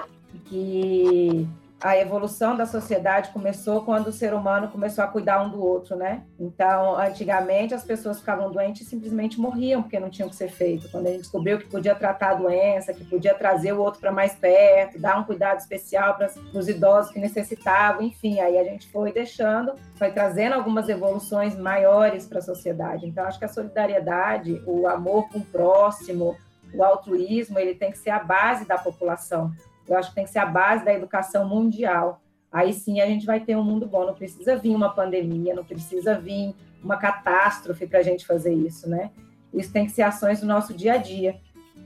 que 0.45 1.47
a 1.79 1.95
evolução 1.95 2.55
da 2.55 2.65
sociedade 2.65 3.29
começou 3.29 3.83
quando 3.83 4.07
o 4.07 4.11
ser 4.11 4.33
humano 4.33 4.67
começou 4.67 5.03
a 5.03 5.07
cuidar 5.07 5.43
um 5.43 5.49
do 5.49 5.63
outro, 5.63 5.95
né? 5.95 6.23
Então, 6.39 6.97
antigamente 6.97 7.73
as 7.73 7.83
pessoas 7.83 8.19
ficavam 8.19 8.51
doentes 8.51 8.81
e 8.81 8.89
simplesmente 8.89 9.39
morriam 9.39 9.83
porque 9.83 9.99
não 9.99 10.09
tinham 10.09 10.27
que 10.27 10.35
ser 10.35 10.49
feito. 10.49 10.89
Quando 10.89 11.05
a 11.05 11.11
gente 11.11 11.21
descobriu 11.21 11.59
que 11.59 11.67
podia 11.67 11.93
tratar 11.93 12.31
a 12.31 12.33
doença, 12.33 12.93
que 12.93 13.05
podia 13.05 13.35
trazer 13.35 13.73
o 13.73 13.79
outro 13.79 13.99
para 13.99 14.11
mais 14.11 14.33
perto, 14.33 14.99
dar 14.99 15.19
um 15.19 15.23
cuidado 15.23 15.59
especial 15.59 16.15
para 16.15 16.31
os 16.53 16.67
idosos 16.67 17.11
que 17.11 17.19
necessitavam, 17.19 18.01
enfim, 18.01 18.39
aí 18.39 18.57
a 18.57 18.63
gente 18.63 18.89
foi 18.91 19.13
deixando, 19.13 19.73
foi 19.95 20.11
trazendo 20.11 20.53
algumas 20.53 20.89
evoluções 20.89 21.55
maiores 21.55 22.25
para 22.25 22.39
a 22.39 22.41
sociedade. 22.41 23.05
Então, 23.05 23.23
acho 23.23 23.37
que 23.37 23.45
a 23.45 23.49
solidariedade, 23.49 24.63
o 24.65 24.87
amor 24.87 25.29
com 25.29 25.39
o 25.39 25.45
próximo, 25.45 26.35
o 26.73 26.83
altruísmo, 26.83 27.59
ele 27.59 27.75
tem 27.75 27.91
que 27.91 27.99
ser 27.99 28.09
a 28.09 28.19
base 28.19 28.65
da 28.65 28.79
população 28.79 29.51
eu 29.87 29.97
acho 29.97 30.09
que 30.09 30.15
tem 30.15 30.25
que 30.25 30.29
ser 30.29 30.39
a 30.39 30.45
base 30.45 30.83
da 30.83 30.93
educação 30.93 31.47
mundial. 31.47 32.21
Aí 32.51 32.73
sim 32.73 33.01
a 33.01 33.05
gente 33.05 33.25
vai 33.25 33.39
ter 33.39 33.55
um 33.55 33.63
mundo 33.63 33.87
bom. 33.87 34.05
Não 34.05 34.13
precisa 34.13 34.55
vir 34.55 34.75
uma 34.75 34.89
pandemia, 34.89 35.53
não 35.53 35.63
precisa 35.63 36.19
vir 36.19 36.55
uma 36.83 36.97
catástrofe 36.97 37.87
para 37.87 37.99
a 37.99 38.03
gente 38.03 38.25
fazer 38.25 38.53
isso, 38.53 38.89
né? 38.89 39.11
Isso 39.53 39.71
tem 39.71 39.85
que 39.85 39.91
ser 39.91 40.03
ações 40.03 40.41
do 40.41 40.47
nosso 40.47 40.73
dia 40.73 40.93
a 40.93 40.97
dia. 40.97 41.39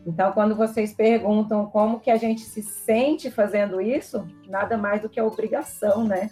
Então, 0.06 0.32
quando 0.32 0.56
vocês 0.56 0.94
perguntam 0.94 1.66
como 1.68 2.00
que 2.00 2.10
a 2.10 2.18
gente 2.18 2.42
se 2.42 2.64
sente 2.64 3.30
fazendo 3.30 3.80
isso, 3.80 4.28
nada 4.48 4.78
mais 4.78 5.02
do 5.02 5.10
que 5.10 5.20
a 5.20 5.26
obrigação, 5.26 6.04
né? 6.04 6.30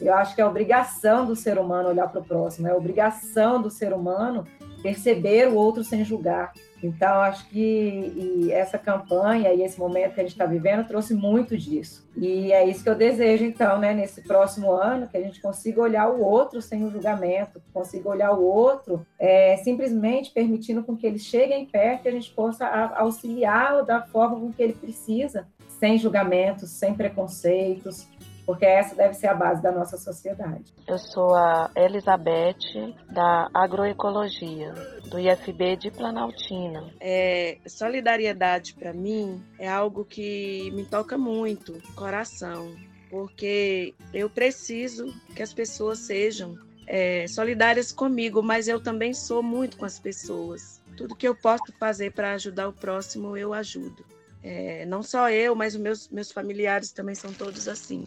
Eu 0.00 0.14
acho 0.14 0.34
que 0.34 0.40
é 0.40 0.46
obrigação 0.46 1.24
do 1.24 1.34
ser 1.34 1.58
humano 1.58 1.88
olhar 1.88 2.08
para 2.08 2.20
o 2.20 2.24
próximo, 2.24 2.68
é 2.68 2.74
obrigação 2.74 3.60
do 3.60 3.70
ser 3.70 3.92
humano 3.92 4.46
perceber 4.82 5.48
o 5.48 5.54
outro 5.54 5.82
sem 5.82 6.04
julgar, 6.04 6.52
então, 6.82 7.20
acho 7.20 7.48
que 7.48 8.50
essa 8.52 8.78
campanha 8.78 9.52
e 9.52 9.62
esse 9.62 9.78
momento 9.78 10.14
que 10.14 10.20
a 10.20 10.22
gente 10.22 10.32
está 10.32 10.46
vivendo 10.46 10.86
trouxe 10.86 11.14
muito 11.14 11.56
disso. 11.56 12.06
E 12.16 12.52
é 12.52 12.68
isso 12.68 12.82
que 12.82 12.88
eu 12.88 12.94
desejo, 12.94 13.44
então, 13.44 13.78
né, 13.78 13.94
nesse 13.94 14.22
próximo 14.22 14.70
ano, 14.70 15.08
que 15.08 15.16
a 15.16 15.22
gente 15.22 15.40
consiga 15.40 15.80
olhar 15.80 16.08
o 16.08 16.22
outro 16.22 16.60
sem 16.60 16.84
o 16.84 16.90
julgamento, 16.90 17.62
consiga 17.72 18.08
olhar 18.08 18.32
o 18.32 18.44
outro 18.44 19.06
é, 19.18 19.56
simplesmente 19.58 20.30
permitindo 20.30 20.82
com 20.82 20.96
que 20.96 21.06
ele 21.06 21.18
chegue 21.18 21.66
perto 21.66 22.06
e 22.06 22.08
a 22.08 22.12
gente 22.12 22.30
possa 22.32 22.66
auxiliá-lo 22.96 23.84
da 23.84 24.02
forma 24.02 24.38
com 24.38 24.52
que 24.52 24.62
ele 24.62 24.74
precisa, 24.74 25.46
sem 25.80 25.98
julgamentos, 25.98 26.70
sem 26.70 26.94
preconceitos, 26.94 28.06
porque 28.46 28.64
essa 28.64 28.94
deve 28.94 29.14
ser 29.14 29.26
a 29.26 29.34
base 29.34 29.60
da 29.60 29.72
nossa 29.72 29.96
sociedade. 29.98 30.72
Eu 30.86 30.98
sou 30.98 31.34
a 31.34 31.68
Elizabeth, 31.74 32.94
da 33.10 33.48
Agroecologia, 33.52 34.72
do 35.10 35.18
IFB 35.18 35.76
de 35.76 35.90
Planaltina. 35.90 36.88
É, 37.00 37.58
solidariedade, 37.66 38.74
para 38.74 38.92
mim, 38.92 39.42
é 39.58 39.68
algo 39.68 40.04
que 40.04 40.70
me 40.70 40.84
toca 40.84 41.18
muito, 41.18 41.82
coração, 41.96 42.72
porque 43.10 43.94
eu 44.14 44.30
preciso 44.30 45.12
que 45.34 45.42
as 45.42 45.52
pessoas 45.52 45.98
sejam 45.98 46.54
é, 46.86 47.26
solidárias 47.26 47.90
comigo, 47.90 48.42
mas 48.44 48.68
eu 48.68 48.80
também 48.80 49.12
sou 49.12 49.42
muito 49.42 49.76
com 49.76 49.84
as 49.84 49.98
pessoas. 49.98 50.80
Tudo 50.96 51.16
que 51.16 51.26
eu 51.26 51.34
posso 51.34 51.72
fazer 51.80 52.12
para 52.12 52.34
ajudar 52.34 52.68
o 52.68 52.72
próximo, 52.72 53.36
eu 53.36 53.52
ajudo. 53.52 54.04
É, 54.40 54.86
não 54.86 55.02
só 55.02 55.28
eu, 55.28 55.56
mas 55.56 55.74
os 55.74 55.80
meus, 55.80 56.08
meus 56.08 56.30
familiares 56.30 56.92
também 56.92 57.16
são 57.16 57.32
todos 57.32 57.66
assim. 57.66 58.06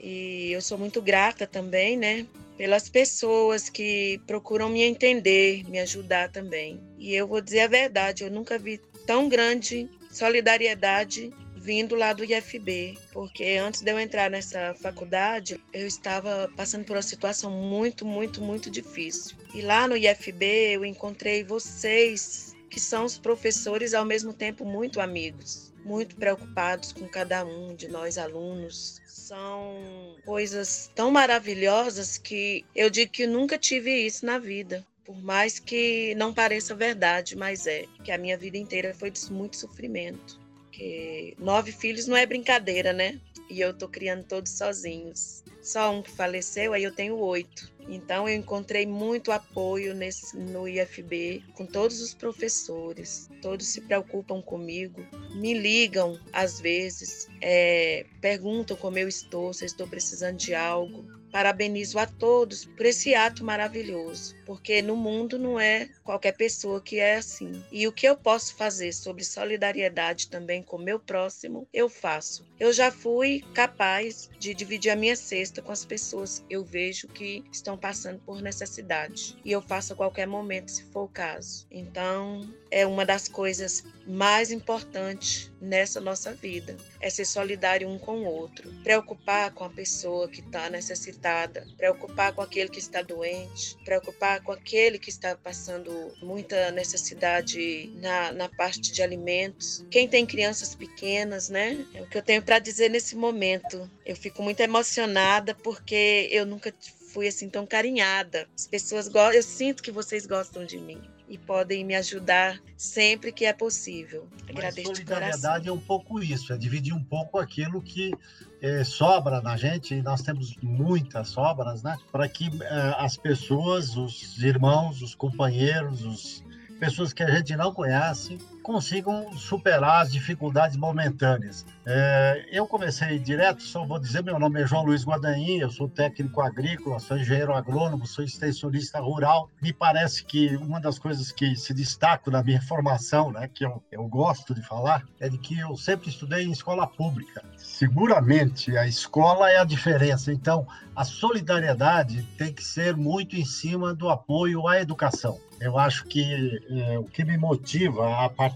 E 0.00 0.52
eu 0.52 0.60
sou 0.60 0.78
muito 0.78 1.00
grata 1.00 1.46
também, 1.46 1.96
né, 1.96 2.26
pelas 2.56 2.88
pessoas 2.88 3.68
que 3.68 4.20
procuram 4.26 4.68
me 4.68 4.82
entender, 4.82 5.64
me 5.68 5.78
ajudar 5.80 6.30
também. 6.30 6.80
E 6.98 7.14
eu 7.14 7.26
vou 7.26 7.40
dizer 7.40 7.60
a 7.60 7.68
verdade, 7.68 8.24
eu 8.24 8.30
nunca 8.30 8.58
vi 8.58 8.80
tão 9.06 9.28
grande 9.28 9.88
solidariedade 10.10 11.32
vindo 11.66 11.96
lá 11.96 12.12
do 12.12 12.24
IFB, 12.24 12.96
porque 13.12 13.58
antes 13.60 13.82
de 13.82 13.90
eu 13.90 13.98
entrar 13.98 14.30
nessa 14.30 14.72
faculdade, 14.74 15.60
eu 15.72 15.84
estava 15.84 16.48
passando 16.56 16.84
por 16.84 16.94
uma 16.94 17.02
situação 17.02 17.50
muito, 17.50 18.06
muito, 18.06 18.40
muito 18.40 18.70
difícil. 18.70 19.36
E 19.52 19.62
lá 19.62 19.88
no 19.88 19.96
IFB 19.96 20.44
eu 20.74 20.84
encontrei 20.84 21.42
vocês, 21.42 22.54
que 22.70 22.78
são 22.78 23.04
os 23.04 23.18
professores 23.18 23.94
ao 23.94 24.04
mesmo 24.04 24.32
tempo 24.32 24.64
muito 24.64 25.00
amigos, 25.00 25.72
muito 25.86 26.16
preocupados 26.16 26.92
com 26.92 27.08
cada 27.08 27.44
um 27.44 27.74
de 27.74 27.88
nós 27.88 28.18
alunos. 28.18 29.00
São 29.06 30.16
coisas 30.24 30.90
tão 30.94 31.10
maravilhosas 31.10 32.18
que 32.18 32.64
eu 32.74 32.90
digo 32.90 33.12
que 33.12 33.26
nunca 33.26 33.56
tive 33.56 33.90
isso 33.90 34.26
na 34.26 34.38
vida. 34.38 34.84
Por 35.04 35.16
mais 35.22 35.58
que 35.58 36.14
não 36.16 36.34
pareça 36.34 36.74
verdade, 36.74 37.36
mas 37.36 37.66
é 37.66 37.86
que 38.02 38.10
a 38.10 38.18
minha 38.18 38.36
vida 38.36 38.58
inteira 38.58 38.92
foi 38.92 39.10
de 39.10 39.32
muito 39.32 39.56
sofrimento 39.56 40.44
porque 40.76 41.34
nove 41.38 41.72
filhos 41.72 42.06
não 42.06 42.16
é 42.16 42.26
brincadeira, 42.26 42.92
né? 42.92 43.18
E 43.48 43.60
eu 43.60 43.72
tô 43.72 43.88
criando 43.88 44.24
todos 44.24 44.52
sozinhos. 44.52 45.44
Só 45.62 45.92
um 45.92 46.02
que 46.02 46.10
faleceu, 46.10 46.72
aí 46.72 46.82
eu 46.82 46.92
tenho 46.92 47.16
oito. 47.16 47.72
Então 47.88 48.28
eu 48.28 48.34
encontrei 48.34 48.84
muito 48.84 49.30
apoio 49.30 49.94
nesse, 49.94 50.36
no 50.36 50.66
IFB, 50.68 51.42
com 51.54 51.64
todos 51.64 52.00
os 52.00 52.12
professores. 52.12 53.28
Todos 53.40 53.66
se 53.66 53.80
preocupam 53.80 54.42
comigo, 54.42 55.06
me 55.34 55.54
ligam 55.54 56.18
às 56.32 56.60
vezes, 56.60 57.28
é, 57.40 58.04
perguntam 58.20 58.76
como 58.76 58.98
eu 58.98 59.08
estou, 59.08 59.52
se 59.52 59.64
eu 59.64 59.66
estou 59.66 59.86
precisando 59.86 60.36
de 60.36 60.54
algo. 60.54 61.04
Parabenizo 61.30 61.98
a 61.98 62.06
todos 62.06 62.64
por 62.64 62.86
esse 62.86 63.14
ato 63.14 63.44
maravilhoso, 63.44 64.34
porque 64.46 64.80
no 64.80 64.96
mundo 64.96 65.38
não 65.38 65.58
é 65.58 65.90
qualquer 66.04 66.32
pessoa 66.32 66.80
que 66.80 67.00
é 67.00 67.16
assim. 67.16 67.62
E 67.70 67.86
o 67.86 67.92
que 67.92 68.06
eu 68.06 68.16
posso 68.16 68.54
fazer 68.54 68.92
sobre 68.92 69.24
solidariedade 69.24 70.28
também 70.28 70.62
com 70.62 70.78
meu 70.78 71.00
próximo, 71.00 71.68
eu 71.74 71.88
faço. 71.88 72.46
Eu 72.58 72.72
já 72.72 72.90
fui 72.90 73.44
capaz 73.52 74.30
de 74.38 74.54
dividir 74.54 74.90
a 74.90 74.96
minha 74.96 75.16
cesta 75.16 75.60
com 75.60 75.72
as 75.72 75.84
pessoas 75.84 76.38
que 76.38 76.54
eu 76.54 76.64
vejo 76.64 77.08
que 77.08 77.44
estão 77.50 77.76
passando 77.76 78.20
por 78.20 78.40
necessidade. 78.40 79.36
E 79.44 79.50
eu 79.50 79.60
faço 79.60 79.92
a 79.92 79.96
qualquer 79.96 80.26
momento, 80.26 80.70
se 80.70 80.84
for 80.84 81.02
o 81.02 81.08
caso. 81.08 81.66
Então, 81.70 82.48
é 82.70 82.86
uma 82.86 83.04
das 83.04 83.26
coisas 83.26 83.84
mais 84.06 84.52
importantes 84.52 85.50
nessa 85.60 86.00
nossa 86.00 86.32
vida. 86.32 86.76
É 87.00 87.10
ser 87.10 87.24
solidário 87.24 87.88
um 87.88 87.98
com 87.98 88.20
o 88.20 88.26
outro. 88.26 88.72
Preocupar 88.82 89.52
com 89.52 89.64
a 89.64 89.70
pessoa 89.70 90.28
que 90.28 90.40
está 90.40 90.70
necessitada, 90.70 91.66
preocupar 91.76 92.32
com 92.32 92.42
aquele 92.42 92.68
que 92.68 92.78
está 92.78 93.02
doente, 93.02 93.76
preocupar 93.84 94.35
com 94.40 94.52
aquele 94.52 94.98
que 94.98 95.10
está 95.10 95.36
passando 95.36 96.12
muita 96.22 96.70
necessidade 96.70 97.92
na, 98.00 98.32
na 98.32 98.48
parte 98.48 98.92
de 98.92 99.02
alimentos. 99.02 99.84
Quem 99.90 100.08
tem 100.08 100.26
crianças 100.26 100.74
pequenas, 100.74 101.48
né? 101.48 101.84
É 101.94 102.02
o 102.02 102.06
que 102.06 102.18
eu 102.18 102.22
tenho 102.22 102.42
para 102.42 102.58
dizer 102.58 102.90
nesse 102.90 103.16
momento. 103.16 103.90
Eu 104.04 104.16
fico 104.16 104.42
muito 104.42 104.60
emocionada 104.60 105.54
porque 105.54 106.28
eu 106.30 106.46
nunca 106.46 106.74
fui 107.12 107.28
assim 107.28 107.48
tão 107.48 107.66
carinhada. 107.66 108.48
As 108.54 108.66
pessoas 108.66 109.08
gostam, 109.08 109.34
eu 109.34 109.42
sinto 109.42 109.82
que 109.82 109.90
vocês 109.90 110.26
gostam 110.26 110.64
de 110.64 110.78
mim 110.78 111.15
e 111.28 111.36
podem 111.36 111.84
me 111.84 111.94
ajudar 111.94 112.60
sempre 112.76 113.32
que 113.32 113.44
é 113.44 113.52
possível. 113.52 114.28
Agradeço 114.48 114.88
Mas 114.88 114.98
solidariedade 114.98 115.68
é 115.68 115.72
um 115.72 115.80
pouco 115.80 116.22
isso, 116.22 116.52
é 116.52 116.56
dividir 116.56 116.94
um 116.94 117.02
pouco 117.02 117.38
aquilo 117.38 117.82
que 117.82 118.12
é, 118.60 118.84
sobra 118.84 119.40
na 119.40 119.56
gente, 119.56 119.94
e 119.94 120.02
nós 120.02 120.22
temos 120.22 120.54
muitas 120.62 121.28
sobras, 121.28 121.82
né? 121.82 121.96
Para 122.12 122.28
que 122.28 122.50
é, 122.62 122.94
as 122.98 123.16
pessoas, 123.16 123.96
os 123.96 124.42
irmãos, 124.42 125.02
os 125.02 125.14
companheiros, 125.14 126.04
os 126.04 126.44
pessoas 126.78 127.12
que 127.12 127.22
a 127.22 127.30
gente 127.30 127.56
não 127.56 127.72
conhece, 127.72 128.38
consigam 128.66 129.32
superar 129.32 130.02
as 130.02 130.10
dificuldades 130.10 130.76
momentâneas. 130.76 131.64
É, 131.86 132.48
eu 132.50 132.66
comecei 132.66 133.16
direto, 133.16 133.62
só 133.62 133.86
vou 133.86 133.96
dizer, 133.96 134.24
meu 134.24 134.40
nome 134.40 134.60
é 134.60 134.66
João 134.66 134.84
Luiz 134.84 135.04
Guadagnini, 135.06 135.60
eu 135.60 135.70
sou 135.70 135.88
técnico 135.88 136.40
agrícola, 136.40 136.98
sou 136.98 137.16
engenheiro 137.16 137.54
agrônomo, 137.54 138.04
sou 138.08 138.24
extensionista 138.24 138.98
rural. 138.98 139.48
Me 139.62 139.72
parece 139.72 140.24
que 140.24 140.56
uma 140.56 140.80
das 140.80 140.98
coisas 140.98 141.30
que 141.30 141.54
se 141.54 141.72
destaca 141.72 142.28
na 142.28 142.42
minha 142.42 142.60
formação, 142.60 143.30
né, 143.30 143.48
que 143.54 143.64
eu, 143.64 143.80
eu 143.88 144.02
gosto 144.08 144.52
de 144.52 144.62
falar, 144.62 145.04
é 145.20 145.28
de 145.28 145.38
que 145.38 145.56
eu 145.56 145.76
sempre 145.76 146.08
estudei 146.08 146.44
em 146.44 146.50
escola 146.50 146.88
pública. 146.88 147.44
Seguramente 147.56 148.76
a 148.76 148.84
escola 148.84 149.48
é 149.48 149.58
a 149.58 149.64
diferença, 149.64 150.32
então 150.32 150.66
a 150.96 151.04
solidariedade 151.04 152.24
tem 152.36 152.52
que 152.52 152.64
ser 152.64 152.96
muito 152.96 153.36
em 153.36 153.44
cima 153.44 153.94
do 153.94 154.08
apoio 154.08 154.66
à 154.66 154.80
educação. 154.80 155.38
Eu 155.60 155.78
acho 155.78 156.04
que 156.04 156.60
é, 156.68 156.98
o 156.98 157.04
que 157.04 157.24
me 157.24 157.38
motiva 157.38 158.24
a 158.24 158.28
participar 158.28 158.55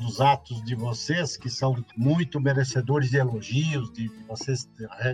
dos 0.00 0.20
atos 0.20 0.64
de 0.64 0.74
vocês, 0.74 1.36
que 1.36 1.50
são 1.50 1.84
muito 1.96 2.40
merecedores 2.40 3.10
de 3.10 3.16
elogios, 3.16 3.92
de 3.92 4.08
vocês, 4.26 4.68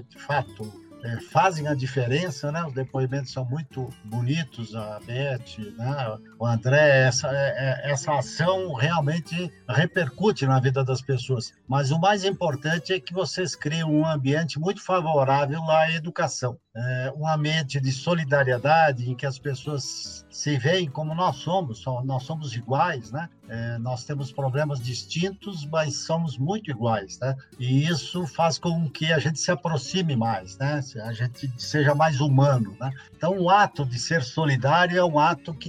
de 0.09 0.19
fato, 0.19 0.71
é, 1.03 1.21
fazem 1.21 1.67
a 1.67 1.75
diferença, 1.75 2.53
né? 2.53 2.65
Os 2.65 2.75
depoimentos 2.75 3.33
são 3.33 3.45
muito 3.45 3.89
bonitos, 4.05 4.75
a 4.75 5.01
Beth, 5.01 5.59
né? 5.77 6.19
O 6.41 6.47
André, 6.47 7.03
essa, 7.07 7.29
é, 7.29 7.83
é, 7.85 7.91
essa 7.91 8.15
ação 8.15 8.73
realmente 8.73 9.53
repercute 9.69 10.47
na 10.47 10.59
vida 10.59 10.83
das 10.83 11.03
pessoas. 11.03 11.53
Mas 11.69 11.91
o 11.91 11.99
mais 12.01 12.25
importante 12.25 12.95
é 12.95 12.99
que 12.99 13.13
vocês 13.13 13.55
criam 13.55 13.93
um 13.93 14.07
ambiente 14.07 14.59
muito 14.59 14.83
favorável 14.83 15.63
à 15.71 15.93
educação, 15.93 16.57
é, 16.75 17.13
um 17.15 17.29
ambiente 17.29 17.79
de 17.79 17.93
solidariedade 17.93 19.11
em 19.11 19.15
que 19.15 19.27
as 19.27 19.39
pessoas 19.39 20.25
se 20.31 20.57
veem 20.57 20.89
como 20.89 21.15
nós 21.15 21.37
somos, 21.37 21.85
nós 22.05 22.23
somos 22.23 22.55
iguais, 22.55 23.13
né? 23.13 23.29
É, 23.49 23.79
nós 23.79 24.05
temos 24.05 24.33
problemas 24.33 24.81
distintos, 24.81 25.67
mas 25.67 26.05
somos 26.05 26.39
muito 26.39 26.71
iguais, 26.71 27.19
né? 27.19 27.37
E 27.59 27.85
isso 27.87 28.25
faz 28.29 28.59
com 28.59 28.89
que 28.89 29.13
a 29.13 29.19
gente 29.19 29.41
se 29.41 29.51
aproxime 29.51 30.15
mais, 30.17 30.57
né? 30.57 30.81
A 31.05 31.13
gente 31.13 31.53
seja 31.59 31.95
mais 31.95 32.21
humano, 32.21 32.77
né? 32.81 32.91
Então, 33.15 33.37
o 33.39 33.51
ato 33.51 33.85
de 33.85 33.99
ser 33.99 34.23
solidário 34.23 34.97
é 34.97 35.05
um 35.05 35.19
ato 35.19 35.53
que 35.53 35.69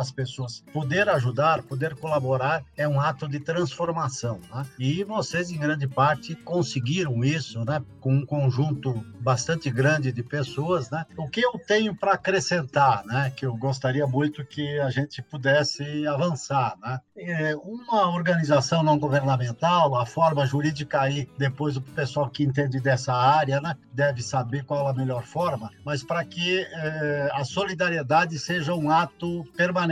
as 0.00 0.10
pessoas. 0.10 0.64
Poder 0.72 1.08
ajudar, 1.08 1.62
poder 1.62 1.94
colaborar 1.96 2.62
é 2.76 2.86
um 2.86 3.00
ato 3.00 3.28
de 3.28 3.40
transformação, 3.40 4.40
né? 4.52 4.66
E 4.78 5.04
vocês, 5.04 5.50
em 5.50 5.58
grande 5.58 5.86
parte, 5.86 6.34
conseguiram 6.34 7.24
isso, 7.24 7.64
né? 7.64 7.82
Com 8.00 8.14
um 8.14 8.26
conjunto 8.26 8.94
bastante 9.20 9.70
grande 9.70 10.12
de 10.12 10.22
pessoas, 10.22 10.90
né? 10.90 11.06
O 11.16 11.28
que 11.28 11.40
eu 11.40 11.58
tenho 11.58 11.94
para 11.94 12.12
acrescentar, 12.12 13.04
né? 13.06 13.32
Que 13.34 13.46
eu 13.46 13.56
gostaria 13.56 14.06
muito 14.06 14.44
que 14.44 14.78
a 14.80 14.90
gente 14.90 15.22
pudesse 15.22 16.06
avançar, 16.06 16.76
né? 16.82 17.00
É, 17.16 17.54
uma 17.56 18.10
organização 18.10 18.82
não 18.82 18.98
governamental, 18.98 19.94
a 19.96 20.04
forma 20.04 20.44
jurídica 20.46 21.00
aí, 21.00 21.28
depois 21.38 21.76
o 21.76 21.80
pessoal 21.80 22.28
que 22.28 22.42
entende 22.42 22.80
dessa 22.80 23.12
área, 23.12 23.60
né, 23.60 23.76
deve 23.92 24.22
saber 24.22 24.64
qual 24.64 24.88
a 24.88 24.92
melhor 24.92 25.24
forma, 25.24 25.70
mas 25.84 26.02
para 26.02 26.24
que 26.24 26.60
é, 26.60 27.30
a 27.32 27.44
solidariedade 27.44 28.38
seja 28.38 28.74
um 28.74 28.90
ato 28.90 29.44
permanente. 29.56 29.83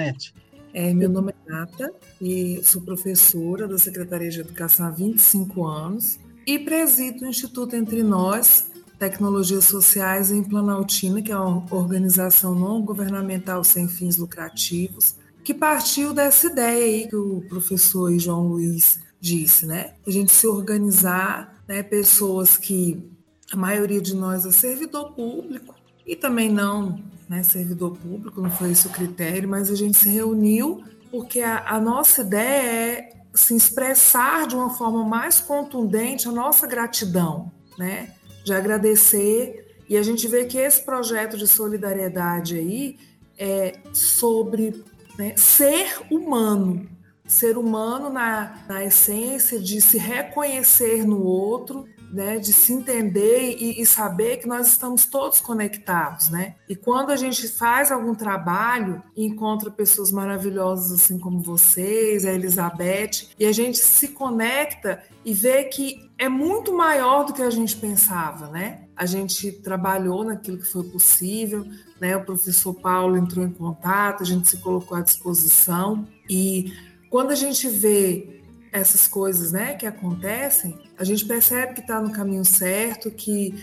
É, 0.75 0.95
meu 0.95 1.09
nome 1.09 1.33
é 1.47 1.51
Nata 1.51 1.93
e 2.19 2.61
sou 2.65 2.81
professora 2.81 3.69
da 3.69 3.77
Secretaria 3.77 4.31
de 4.31 4.41
Educação 4.41 4.87
há 4.87 4.91
25 4.91 5.67
anos 5.67 6.19
e 6.47 6.59
presido 6.59 7.25
o 7.25 7.29
Instituto 7.29 7.77
Entre 7.77 8.03
Nós, 8.03 8.71
Tecnologias 8.99 9.67
Sociais 9.67 10.31
em 10.31 10.43
Planaltina, 10.43 11.21
que 11.21 11.31
é 11.31 11.37
uma 11.37 11.63
organização 11.75 12.55
não 12.55 12.81
governamental 12.83 13.63
sem 13.63 13.87
fins 13.87 14.17
lucrativos, 14.17 15.17
que 15.45 15.53
partiu 15.53 16.15
dessa 16.15 16.47
ideia 16.47 16.85
aí 16.85 17.09
que 17.09 17.17
o 17.17 17.43
professor 17.49 18.17
João 18.19 18.49
Luiz 18.49 18.99
disse, 19.21 19.67
né? 19.67 19.95
A 20.07 20.11
gente 20.11 20.33
se 20.33 20.47
organizar, 20.47 21.63
né? 21.69 21.83
Pessoas 21.83 22.57
que 22.57 23.11
a 23.53 23.57
maioria 23.57 24.01
de 24.01 24.15
nós 24.15 24.47
é 24.47 24.53
servidor 24.53 25.13
público 25.13 25.82
e 26.07 26.17
também 26.17 26.51
não, 26.51 27.01
né? 27.29 27.43
Servidor 27.43 27.97
público, 27.97 28.41
não 28.41 28.51
foi 28.51 28.73
esse 28.73 28.87
o 28.87 28.91
critério, 28.91 29.49
mas 29.49 29.71
a 29.71 29.75
gente 29.75 29.97
se 29.97 30.09
reuniu 30.09 30.83
porque 31.11 31.41
a, 31.41 31.65
a 31.67 31.81
nossa 31.81 32.23
ideia 32.23 32.73
é 32.73 33.13
se 33.35 33.55
expressar 33.55 34.47
de 34.47 34.55
uma 34.55 34.71
forma 34.71 35.05
mais 35.05 35.41
contundente 35.41 36.29
a 36.29 36.33
nossa 36.33 36.67
gratidão, 36.67 37.51
né? 37.79 38.15
De 38.45 38.53
agradecer 38.53 39.77
e 39.89 39.97
a 39.97 40.03
gente 40.03 40.27
vê 40.27 40.45
que 40.45 40.59
esse 40.59 40.83
projeto 40.83 41.37
de 41.37 41.47
solidariedade 41.47 42.57
aí 42.57 42.99
é 43.39 43.79
sobre 43.93 44.85
né? 45.17 45.35
Ser 45.37 46.01
humano, 46.11 46.89
ser 47.27 47.59
humano 47.59 48.11
na, 48.11 48.65
na 48.69 48.85
essência 48.85 49.59
de 49.61 49.81
se 49.81 49.99
reconhecer 49.99 51.07
no 51.07 51.23
outro, 51.23 51.87
né, 52.13 52.39
de 52.39 52.53
se 52.53 52.75
entender 52.75 53.57
e, 53.59 53.81
e, 53.81 53.87
saber 53.87 54.37
que 54.37 54.47
nós 54.47 54.69
estamos 54.69 55.07
todos 55.07 55.41
conectados, 55.41 56.29
né? 56.29 56.57
E 56.69 56.77
quando 56.77 57.11
a 57.11 57.17
gente 57.17 57.49
faz 57.49 57.91
algum 57.91 58.15
trabalho 58.15 59.03
e 59.17 59.25
encontra 59.25 59.71
pessoas 59.71 60.13
maravilhosas 60.13 60.93
assim 60.93 61.19
como 61.19 61.41
vocês, 61.41 62.27
a 62.27 62.33
Elizabeth, 62.33 63.29
e 63.39 63.47
a 63.47 63.53
gente 63.53 63.79
se 63.79 64.09
conecta 64.09 65.03
e 65.25 65.33
vê 65.33 65.65
que 65.65 66.11
é 66.19 66.29
muito 66.29 66.75
maior 66.75 67.25
do 67.25 67.33
que 67.33 67.43
a 67.43 67.51
gente 67.51 67.77
pensava, 67.77 68.49
né? 68.49 68.83
A 68.95 69.07
gente 69.07 69.51
trabalhou 69.51 70.23
naquilo 70.23 70.59
que 70.59 70.67
foi 70.67 70.85
possível, 70.85 71.67
né? 71.99 72.15
O 72.15 72.25
professor 72.25 72.75
Paulo 72.75 73.17
entrou 73.17 73.45
em 73.45 73.53
contato, 73.53 74.23
a 74.23 74.27
gente 74.27 74.49
se 74.51 74.59
colocou 74.59 74.99
à 74.99 75.01
disposição 75.01 76.07
e 76.29 76.73
quando 77.09 77.31
a 77.31 77.35
gente 77.35 77.69
vê 77.69 78.42
essas 78.73 79.07
coisas 79.07 79.53
né, 79.53 79.75
que 79.75 79.87
acontecem, 79.87 80.79
a 80.97 81.05
gente 81.05 81.27
percebe 81.27 81.75
que 81.75 81.81
está 81.83 82.01
no 82.01 82.11
caminho 82.11 82.45
certo, 82.45 83.11
que 83.11 83.55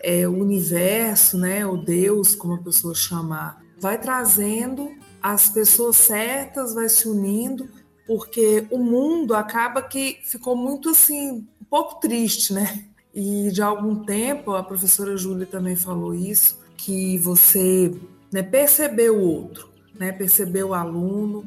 é, 0.00 0.28
o 0.28 0.32
universo, 0.32 1.38
né, 1.38 1.64
o 1.66 1.76
Deus, 1.76 2.34
como 2.34 2.54
a 2.54 2.58
pessoa 2.58 2.94
chamar, 2.94 3.62
vai 3.80 3.98
trazendo 3.98 4.92
as 5.22 5.48
pessoas 5.48 5.96
certas, 5.96 6.74
vai 6.74 6.88
se 6.88 7.08
unindo, 7.08 7.68
porque 8.06 8.66
o 8.70 8.78
mundo 8.78 9.34
acaba 9.34 9.82
que 9.82 10.18
ficou 10.22 10.56
muito 10.56 10.90
assim, 10.90 11.46
um 11.60 11.64
pouco 11.68 12.00
triste, 12.00 12.52
né? 12.52 12.84
E 13.14 13.50
de 13.50 13.60
algum 13.60 14.04
tempo, 14.04 14.52
a 14.52 14.62
professora 14.62 15.16
Júlia 15.16 15.46
também 15.46 15.74
falou 15.74 16.14
isso, 16.14 16.58
que 16.76 17.18
você 17.18 17.94
né, 18.32 18.42
perceber 18.42 19.10
o 19.10 19.20
outro, 19.20 19.68
né, 19.98 20.12
perceber 20.12 20.62
o 20.62 20.74
aluno, 20.74 21.44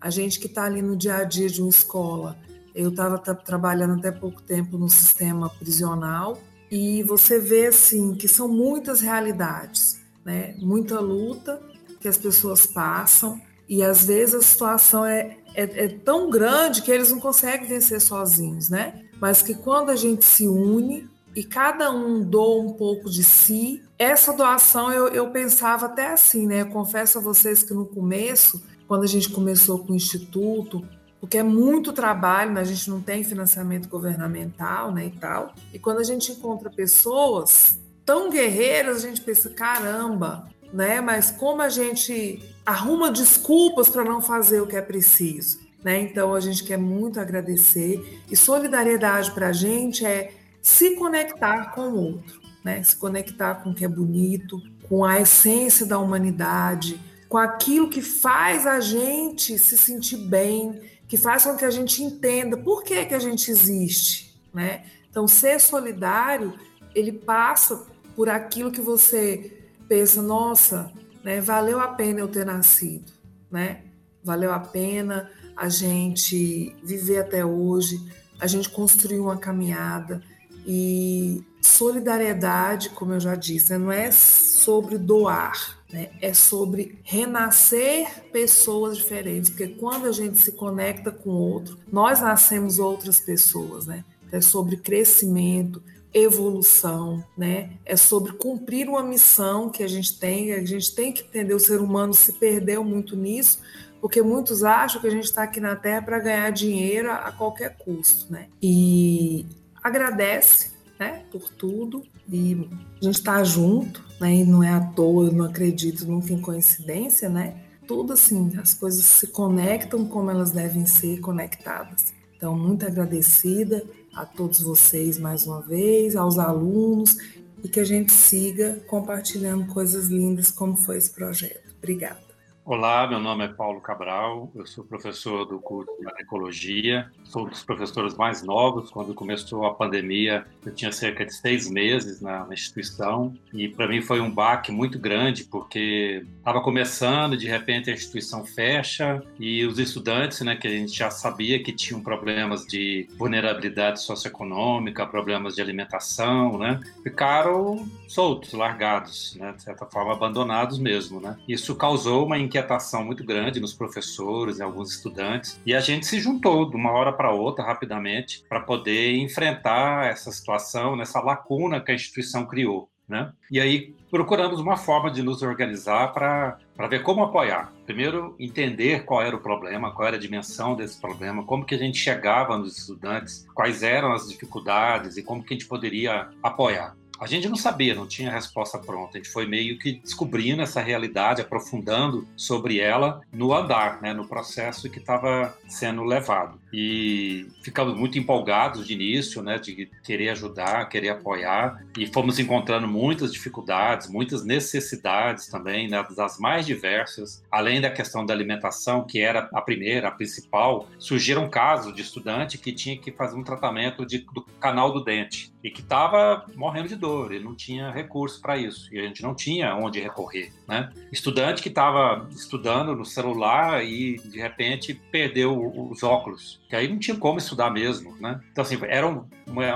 a 0.00 0.10
gente 0.10 0.38
que 0.38 0.46
está 0.46 0.64
ali 0.64 0.82
no 0.82 0.96
dia 0.96 1.16
a 1.16 1.24
dia 1.24 1.48
de 1.48 1.62
uma 1.62 1.70
escola. 1.70 2.36
Eu 2.74 2.90
estava 2.90 3.18
trabalhando 3.18 3.98
até 3.98 4.10
pouco 4.10 4.42
tempo 4.42 4.76
no 4.76 4.88
sistema 4.88 5.48
prisional 5.48 6.38
e 6.70 7.02
você 7.04 7.38
vê 7.38 7.68
assim 7.68 8.14
que 8.14 8.26
são 8.26 8.48
muitas 8.48 9.00
realidades, 9.00 10.00
né? 10.24 10.56
Muita 10.58 10.98
luta 10.98 11.62
que 12.00 12.08
as 12.08 12.18
pessoas 12.18 12.66
passam 12.66 13.40
e 13.68 13.82
às 13.82 14.04
vezes 14.04 14.34
a 14.34 14.42
situação 14.42 15.04
é, 15.04 15.36
é, 15.54 15.84
é 15.84 15.88
tão 15.88 16.28
grande 16.28 16.82
que 16.82 16.90
eles 16.90 17.10
não 17.10 17.20
conseguem 17.20 17.66
vencer 17.66 18.00
sozinhos, 18.00 18.68
né? 18.68 19.04
Mas 19.20 19.40
que 19.40 19.54
quando 19.54 19.90
a 19.90 19.96
gente 19.96 20.24
se 20.24 20.48
une 20.48 21.08
e 21.34 21.42
cada 21.42 21.90
um 21.90 22.22
doa 22.22 22.62
um 22.62 22.72
pouco 22.72 23.08
de 23.08 23.24
si, 23.24 23.82
essa 23.98 24.32
doação 24.32 24.92
eu, 24.92 25.08
eu 25.08 25.30
pensava 25.30 25.86
até 25.86 26.12
assim, 26.12 26.46
né? 26.46 26.62
Eu 26.62 26.68
confesso 26.68 27.18
a 27.18 27.20
vocês 27.20 27.62
que 27.62 27.72
no 27.72 27.86
começo, 27.86 28.62
quando 28.86 29.04
a 29.04 29.08
gente 29.08 29.30
começou 29.30 29.78
com 29.78 29.92
o 29.92 29.96
Instituto, 29.96 30.86
porque 31.24 31.38
é 31.38 31.42
muito 31.42 31.90
trabalho, 31.90 32.52
mas 32.52 32.68
a 32.68 32.72
gente 32.74 32.90
não 32.90 33.00
tem 33.00 33.24
financiamento 33.24 33.88
governamental, 33.88 34.92
né, 34.92 35.06
e 35.06 35.10
tal. 35.10 35.54
E 35.72 35.78
quando 35.78 36.00
a 36.00 36.04
gente 36.04 36.30
encontra 36.30 36.68
pessoas 36.68 37.78
tão 38.04 38.28
guerreiras, 38.28 38.98
a 38.98 39.08
gente 39.08 39.22
pensa, 39.22 39.48
caramba, 39.48 40.46
né? 40.70 41.00
Mas 41.00 41.30
como 41.30 41.62
a 41.62 41.70
gente 41.70 42.42
arruma 42.66 43.10
desculpas 43.10 43.88
para 43.88 44.04
não 44.04 44.20
fazer 44.20 44.60
o 44.60 44.66
que 44.66 44.76
é 44.76 44.82
preciso, 44.82 45.60
né? 45.82 45.98
Então 45.98 46.34
a 46.34 46.40
gente 46.40 46.62
quer 46.62 46.76
muito 46.76 47.18
agradecer 47.18 48.22
e 48.30 48.36
solidariedade 48.36 49.30
para 49.30 49.48
a 49.48 49.52
gente 49.52 50.04
é 50.04 50.30
se 50.60 50.94
conectar 50.94 51.74
com 51.74 51.88
o 51.88 51.96
outro, 51.96 52.38
né? 52.62 52.82
Se 52.82 52.96
conectar 52.96 53.54
com 53.62 53.70
o 53.70 53.74
que 53.74 53.86
é 53.86 53.88
bonito, 53.88 54.60
com 54.90 55.02
a 55.06 55.18
essência 55.18 55.86
da 55.86 55.98
humanidade, 55.98 57.00
com 57.30 57.38
aquilo 57.38 57.88
que 57.88 58.02
faz 58.02 58.66
a 58.66 58.78
gente 58.78 59.58
se 59.58 59.78
sentir 59.78 60.18
bem, 60.28 60.80
que 61.06 61.16
faz 61.16 61.44
com 61.44 61.56
que 61.56 61.64
a 61.64 61.70
gente 61.70 62.02
entenda 62.02 62.56
por 62.56 62.82
que, 62.82 63.04
que 63.04 63.14
a 63.14 63.18
gente 63.18 63.50
existe, 63.50 64.34
né? 64.52 64.84
Então, 65.10 65.28
ser 65.28 65.60
solidário, 65.60 66.54
ele 66.94 67.12
passa 67.12 67.86
por 68.16 68.28
aquilo 68.28 68.72
que 68.72 68.80
você 68.80 69.64
pensa, 69.88 70.22
nossa, 70.22 70.90
né, 71.22 71.40
valeu 71.40 71.80
a 71.80 71.88
pena 71.88 72.20
eu 72.20 72.28
ter 72.28 72.44
nascido, 72.44 73.12
né? 73.50 73.82
Valeu 74.22 74.52
a 74.52 74.58
pena 74.58 75.30
a 75.56 75.68
gente 75.68 76.74
viver 76.82 77.20
até 77.20 77.44
hoje, 77.44 78.00
a 78.40 78.46
gente 78.46 78.68
construir 78.68 79.20
uma 79.20 79.36
caminhada 79.36 80.22
e 80.66 81.44
solidariedade, 81.60 82.90
como 82.90 83.12
eu 83.12 83.20
já 83.20 83.34
disse, 83.34 83.72
né, 83.72 83.78
não 83.78 83.92
é 83.92 84.10
sobre 84.10 84.98
doar, 84.98 85.73
né? 85.94 86.10
É 86.20 86.34
sobre 86.34 86.98
renascer 87.04 88.24
pessoas 88.32 88.96
diferentes, 88.96 89.48
porque 89.48 89.68
quando 89.68 90.06
a 90.06 90.12
gente 90.12 90.36
se 90.38 90.50
conecta 90.50 91.12
com 91.12 91.30
outro, 91.30 91.78
nós 91.90 92.20
nascemos 92.20 92.80
outras 92.80 93.20
pessoas, 93.20 93.86
né? 93.86 94.04
É 94.32 94.40
sobre 94.40 94.76
crescimento, 94.76 95.80
evolução, 96.12 97.24
né? 97.38 97.70
É 97.86 97.96
sobre 97.96 98.32
cumprir 98.32 98.88
uma 98.88 99.04
missão 99.04 99.70
que 99.70 99.84
a 99.84 99.86
gente 99.86 100.18
tem. 100.18 100.52
A 100.52 100.66
gente 100.66 100.92
tem 100.96 101.12
que 101.12 101.22
entender 101.22 101.54
o 101.54 101.60
ser 101.60 101.80
humano 101.80 102.12
se 102.12 102.32
perdeu 102.32 102.82
muito 102.82 103.14
nisso, 103.14 103.60
porque 104.00 104.20
muitos 104.20 104.64
acham 104.64 105.00
que 105.00 105.06
a 105.06 105.10
gente 105.10 105.26
está 105.26 105.44
aqui 105.44 105.60
na 105.60 105.76
Terra 105.76 106.02
para 106.02 106.18
ganhar 106.18 106.50
dinheiro 106.50 107.08
a 107.08 107.30
qualquer 107.30 107.76
custo, 107.76 108.32
né? 108.32 108.48
E 108.60 109.46
agradece, 109.80 110.72
né, 110.98 111.24
por 111.30 111.48
tudo 111.50 112.02
e 112.28 112.68
a 113.00 113.04
gente 113.04 113.18
está 113.18 113.42
junto, 113.44 114.04
né? 114.20 114.36
E 114.36 114.44
não 114.44 114.62
é 114.62 114.70
à 114.70 114.80
toa, 114.80 115.26
eu 115.26 115.32
não 115.32 115.44
acredito 115.44 116.06
nunca 116.06 116.32
em 116.32 116.40
coincidência, 116.40 117.28
né? 117.28 117.56
Tudo 117.86 118.14
assim, 118.14 118.52
as 118.56 118.74
coisas 118.74 119.04
se 119.04 119.26
conectam 119.26 120.06
como 120.06 120.30
elas 120.30 120.50
devem 120.50 120.86
ser 120.86 121.20
conectadas. 121.20 122.14
Então, 122.36 122.56
muito 122.56 122.86
agradecida 122.86 123.84
a 124.14 124.24
todos 124.24 124.60
vocês 124.60 125.18
mais 125.18 125.46
uma 125.46 125.60
vez, 125.60 126.16
aos 126.16 126.38
alunos 126.38 127.16
e 127.62 127.68
que 127.68 127.80
a 127.80 127.84
gente 127.84 128.12
siga 128.12 128.80
compartilhando 128.86 129.66
coisas 129.66 130.08
lindas 130.08 130.50
como 130.50 130.76
foi 130.76 130.98
esse 130.98 131.10
projeto. 131.10 131.74
Obrigada. 131.78 132.23
Olá, 132.66 133.06
meu 133.06 133.20
nome 133.20 133.44
é 133.44 133.48
Paulo 133.48 133.78
Cabral, 133.78 134.50
eu 134.54 134.64
sou 134.64 134.82
professor 134.84 135.44
do 135.44 135.60
curso 135.60 135.92
de 136.00 136.22
Ecologia, 136.22 137.10
sou 137.22 137.44
um 137.44 137.48
dos 137.50 137.62
professores 137.62 138.14
mais 138.16 138.42
novos. 138.42 138.90
Quando 138.90 139.12
começou 139.12 139.66
a 139.66 139.74
pandemia, 139.74 140.46
eu 140.64 140.74
tinha 140.74 140.90
cerca 140.90 141.26
de 141.26 141.34
seis 141.34 141.68
meses 141.68 142.22
na, 142.22 142.48
instituição 142.50 143.34
e 143.52 143.68
para 143.68 143.86
mim 143.86 144.00
foi 144.00 144.18
um 144.18 144.30
baque 144.30 144.72
muito 144.72 144.98
grande 144.98 145.44
porque 145.44 146.24
estava 146.44 146.60
começando, 146.60 147.38
de 147.38 147.48
repente 147.48 147.90
a 147.90 147.94
instituição 147.94 148.44
fecha 148.44 149.22
e 149.40 149.64
os 149.64 149.78
estudantes, 149.78 150.42
né, 150.42 150.54
que 150.54 150.68
a 150.68 150.70
gente 150.70 150.92
já 150.92 151.10
sabia 151.10 151.62
que 151.62 151.72
tinham 151.72 152.02
problemas 152.02 152.66
de 152.66 153.08
vulnerabilidade 153.16 154.02
socioeconômica, 154.02 155.06
problemas 155.06 155.54
de 155.54 155.62
alimentação, 155.62 156.58
né, 156.58 156.78
ficaram 157.02 157.88
soltos, 158.06 158.52
largados, 158.52 159.34
né, 159.40 159.54
de 159.56 159.62
certa 159.62 159.86
forma 159.86 160.12
abandonados 160.12 160.78
mesmo, 160.78 161.18
né. 161.18 161.34
Isso 161.48 161.74
causou 161.76 162.26
uma 162.26 162.38
inquietação 162.38 163.02
muito 163.02 163.24
grande 163.24 163.58
nos 163.58 163.72
professores, 163.72 164.60
em 164.60 164.62
alguns 164.62 164.90
estudantes, 164.90 165.58
e 165.64 165.74
a 165.74 165.80
gente 165.80 166.04
se 166.04 166.20
juntou 166.20 166.68
de 166.68 166.76
uma 166.76 166.92
hora 166.92 167.10
para 167.10 167.32
outra, 167.32 167.64
rapidamente, 167.64 168.44
para 168.50 168.60
poder 168.60 169.16
enfrentar 169.16 170.10
essa 170.10 170.30
situação, 170.30 170.94
nessa 170.94 171.22
lacuna 171.22 171.80
que 171.80 171.90
a 171.90 171.94
instituição 171.94 172.44
criou. 172.44 172.90
Né? 173.06 173.30
E 173.50 173.60
aí 173.60 173.94
procuramos 174.10 174.58
uma 174.60 174.76
forma 174.76 175.10
de 175.10 175.22
nos 175.22 175.42
organizar 175.42 176.12
para 176.12 176.58
ver 176.88 177.02
como 177.02 177.22
apoiar. 177.22 177.72
Primeiro, 177.84 178.34
entender 178.38 179.04
qual 179.04 179.20
era 179.20 179.36
o 179.36 179.40
problema, 179.40 179.92
qual 179.92 180.08
era 180.08 180.16
a 180.16 180.20
dimensão 180.20 180.74
desse 180.74 180.98
problema, 181.00 181.44
como 181.44 181.66
que 181.66 181.74
a 181.74 181.78
gente 181.78 181.98
chegava 181.98 182.56
nos 182.56 182.78
estudantes, 182.78 183.46
quais 183.54 183.82
eram 183.82 184.12
as 184.12 184.28
dificuldades 184.28 185.16
e 185.16 185.22
como 185.22 185.42
que 185.42 185.52
a 185.52 185.56
gente 185.56 185.68
poderia 185.68 186.28
apoiar. 186.42 186.96
A 187.24 187.26
gente 187.26 187.48
não 187.48 187.56
sabia, 187.56 187.94
não 187.94 188.06
tinha 188.06 188.30
resposta 188.30 188.78
pronta. 188.78 189.16
A 189.16 189.16
gente 189.16 189.32
foi 189.32 189.46
meio 189.46 189.78
que 189.78 189.92
descobrindo 189.92 190.60
essa 190.60 190.82
realidade, 190.82 191.40
aprofundando 191.40 192.28
sobre 192.36 192.78
ela 192.78 193.22
no 193.32 193.54
andar, 193.54 194.02
né, 194.02 194.12
no 194.12 194.28
processo 194.28 194.90
que 194.90 194.98
estava 194.98 195.56
sendo 195.66 196.04
levado. 196.04 196.60
E 196.70 197.46
ficamos 197.62 197.96
muito 197.96 198.18
empolgados 198.18 198.86
de 198.86 198.92
início, 198.92 199.42
né, 199.42 199.58
de 199.58 199.88
querer 200.02 200.28
ajudar, 200.30 200.86
querer 200.90 201.10
apoiar, 201.10 201.82
e 201.96 202.06
fomos 202.06 202.38
encontrando 202.38 202.86
muitas 202.86 203.32
dificuldades, 203.32 204.10
muitas 204.10 204.44
necessidades 204.44 205.46
também, 205.46 205.88
né, 205.88 206.04
das 206.14 206.38
mais 206.38 206.66
diversas. 206.66 207.42
Além 207.50 207.80
da 207.80 207.90
questão 207.90 208.26
da 208.26 208.34
alimentação, 208.34 209.06
que 209.06 209.18
era 209.18 209.48
a 209.54 209.62
primeira, 209.62 210.08
a 210.08 210.10
principal, 210.10 210.88
surgiram 210.98 211.48
casos 211.48 211.94
de 211.94 212.02
estudante 212.02 212.58
que 212.58 212.70
tinha 212.70 212.98
que 212.98 213.10
fazer 213.10 213.34
um 213.34 213.42
tratamento 213.42 214.04
de, 214.04 214.18
do 214.34 214.42
canal 214.60 214.92
do 214.92 215.02
dente 215.02 215.54
e 215.62 215.70
que 215.70 215.80
estava 215.80 216.44
morrendo 216.54 216.88
de 216.88 216.96
dor, 216.96 217.13
ele 217.30 217.44
não 217.44 217.54
tinha 217.54 217.90
recurso 217.90 218.40
para 218.40 218.56
isso 218.56 218.92
e 218.92 218.98
a 218.98 219.02
gente 219.02 219.22
não 219.22 219.34
tinha 219.34 219.74
onde 219.76 220.00
recorrer, 220.00 220.52
né? 220.66 220.90
Estudante 221.12 221.62
que 221.62 221.68
estava 221.68 222.26
estudando 222.30 222.94
no 222.94 223.04
celular 223.04 223.84
e 223.84 224.16
de 224.16 224.38
repente 224.38 224.94
perdeu 225.10 225.72
os 225.90 226.02
óculos, 226.02 226.60
que 226.68 226.76
aí 226.76 226.88
não 226.88 226.98
tinha 226.98 227.16
como 227.16 227.38
estudar 227.38 227.70
mesmo, 227.70 228.16
né? 228.20 228.40
Então 228.52 228.62
assim 228.62 228.78
era, 228.82 229.06
uma, 229.06 229.26